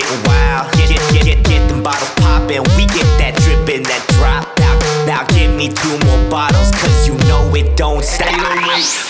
Getting 0.00 0.22
wild. 0.24 0.72
Get 0.72 0.88
get 0.88 1.12
get 1.12 1.24
get, 1.24 1.44
get 1.44 1.68
them 1.68 1.82
bottles 1.82 2.10
poppin'. 2.16 2.62
We 2.76 2.86
get 2.86 3.08
that 3.20 3.34
drippin', 3.40 3.82
that 3.84 4.04
drop. 4.16 4.44
Now 4.58 4.76
now 5.06 5.24
give 5.26 5.54
me 5.54 5.68
two 5.68 5.96
more 6.04 6.30
bottles, 6.30 6.70
cause 6.72 7.06
you 7.06 7.16
know 7.28 7.54
it 7.54 7.76
don't 7.76 8.04
stop. 8.04 9.05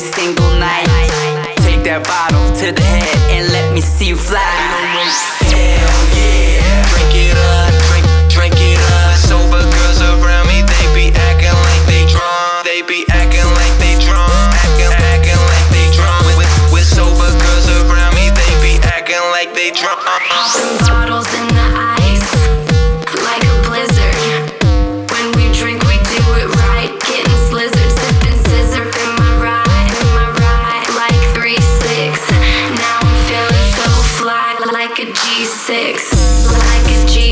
single 0.00 0.50
night. 0.58 0.86
Take 1.62 1.84
that 1.84 2.02
bottle 2.04 2.48
to 2.60 2.72
the 2.72 2.82
head 2.82 3.18
and 3.30 3.52
let 3.52 3.72
me 3.72 3.80
see 3.80 4.08
you 4.08 4.16
fly. 4.16 5.29
like 34.72 34.98
a 35.00 35.06
G6, 35.06 36.48
like 36.52 36.86
a 36.86 37.04
G6. 37.06 37.29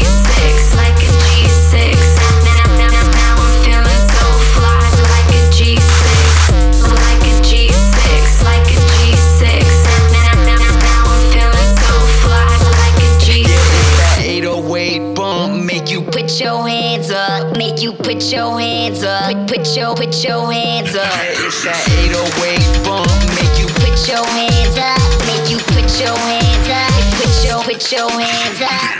your 27.93 28.11
hands 28.11 28.61
up. 28.61 28.98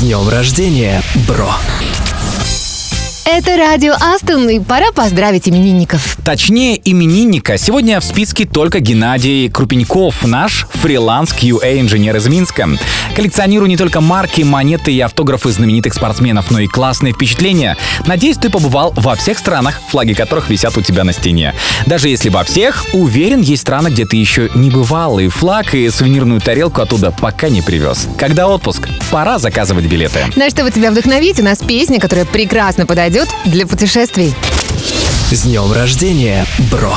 днем 0.00 0.28
рождения, 0.28 1.02
бро! 1.26 1.50
это 3.36 3.54
радио 3.58 3.92
Астон, 3.92 4.48
и 4.48 4.60
пора 4.60 4.92
поздравить 4.92 5.46
именинников. 5.46 6.16
Точнее, 6.24 6.80
именинника. 6.82 7.58
Сегодня 7.58 8.00
в 8.00 8.04
списке 8.04 8.46
только 8.46 8.80
Геннадий 8.80 9.50
Крупеньков, 9.50 10.22
наш 10.22 10.66
фриланс 10.70 11.34
QA-инженер 11.34 12.16
из 12.16 12.28
Минска. 12.28 12.66
Коллекционирую 13.14 13.68
не 13.68 13.76
только 13.76 14.00
марки, 14.00 14.40
монеты 14.40 14.90
и 14.90 15.00
автографы 15.00 15.50
знаменитых 15.50 15.92
спортсменов, 15.92 16.50
но 16.50 16.60
и 16.60 16.66
классные 16.66 17.12
впечатления. 17.12 17.76
Надеюсь, 18.06 18.38
ты 18.38 18.48
побывал 18.48 18.94
во 18.96 19.14
всех 19.16 19.38
странах, 19.38 19.82
флаги 19.90 20.14
которых 20.14 20.48
висят 20.48 20.74
у 20.78 20.80
тебя 20.80 21.04
на 21.04 21.12
стене. 21.12 21.54
Даже 21.84 22.08
если 22.08 22.30
во 22.30 22.42
всех, 22.42 22.86
уверен, 22.94 23.42
есть 23.42 23.62
страны, 23.62 23.88
где 23.88 24.06
ты 24.06 24.16
еще 24.16 24.48
не 24.54 24.70
бывал, 24.70 25.18
и 25.18 25.28
флаг, 25.28 25.74
и 25.74 25.90
сувенирную 25.90 26.40
тарелку 26.40 26.80
оттуда 26.80 27.10
пока 27.10 27.50
не 27.50 27.60
привез. 27.60 28.08
Когда 28.16 28.48
отпуск? 28.48 28.88
Пора 29.10 29.38
заказывать 29.38 29.84
билеты. 29.84 30.20
На 30.36 30.48
что 30.48 30.64
вы 30.64 30.70
тебя 30.70 30.90
вдохновить, 30.90 31.38
у 31.38 31.42
нас 31.42 31.58
песня, 31.58 32.00
которая 32.00 32.24
прекрасно 32.24 32.86
подойдет 32.86 33.25
для 33.44 33.66
путешествий. 33.66 34.34
С 35.30 35.42
днем 35.42 35.72
рождения, 35.72 36.46
бро! 36.70 36.96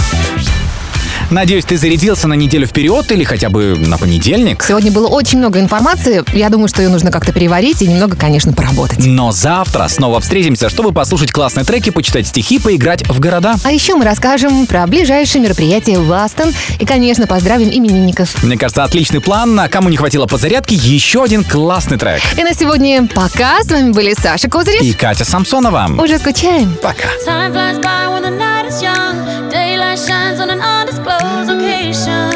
Надеюсь, 1.31 1.63
ты 1.63 1.77
зарядился 1.77 2.27
на 2.27 2.33
неделю 2.33 2.67
вперед 2.67 3.09
или 3.09 3.23
хотя 3.23 3.49
бы 3.49 3.77
на 3.77 3.97
понедельник. 3.97 4.63
Сегодня 4.63 4.91
было 4.91 5.07
очень 5.07 5.37
много 5.37 5.61
информации. 5.61 6.23
Я 6.35 6.49
думаю, 6.49 6.67
что 6.67 6.81
ее 6.81 6.89
нужно 6.89 7.09
как-то 7.09 7.31
переварить 7.31 7.81
и 7.81 7.87
немного, 7.87 8.17
конечно, 8.17 8.51
поработать. 8.51 9.05
Но 9.05 9.31
завтра 9.31 9.87
снова 9.87 10.19
встретимся, 10.19 10.67
чтобы 10.69 10.91
послушать 10.91 11.31
классные 11.31 11.63
треки, 11.63 11.89
почитать 11.89 12.27
стихи, 12.27 12.59
поиграть 12.59 13.07
в 13.07 13.17
города. 13.21 13.55
А 13.63 13.71
еще 13.71 13.95
мы 13.95 14.03
расскажем 14.03 14.65
про 14.65 14.85
ближайшие 14.87 15.41
мероприятия 15.41 15.99
в 15.99 16.11
Астон 16.11 16.53
и, 16.79 16.85
конечно, 16.85 17.27
поздравим 17.27 17.69
именинников. 17.69 18.43
Мне 18.43 18.57
кажется, 18.57 18.83
отличный 18.83 19.21
план. 19.21 19.55
На 19.55 19.69
кому 19.69 19.87
не 19.87 19.95
хватило 19.95 20.27
подзарядки, 20.27 20.73
еще 20.73 21.23
один 21.23 21.45
классный 21.45 21.97
трек. 21.97 22.21
И 22.37 22.43
на 22.43 22.53
сегодня 22.53 23.07
пока. 23.07 23.63
С 23.63 23.71
вами 23.71 23.91
были 23.91 24.13
Саша 24.13 24.49
Козырев 24.49 24.81
и 24.81 24.91
Катя 24.91 25.23
Самсонова. 25.23 25.91
Уже 25.97 26.19
скучаем. 26.19 26.75
Пока. 26.81 27.07
Time 27.25 27.53
flies 27.53 27.79
by 27.79 28.09
when 28.09 28.23
the 28.23 28.37
night 28.37 28.67
is 28.67 28.81
young. 28.81 29.49
Daylight 29.49 29.97
shines 29.97 30.39
on 30.39 30.49
an 30.49 30.59
honest. 30.59 31.20
location, 31.47 32.31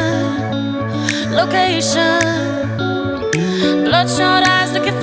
location. 1.32 2.20
Bloodshot 3.84 4.46
eyes 4.48 4.72
looking. 4.72 4.95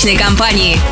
отличной 0.00 0.16
компании. 0.16 0.89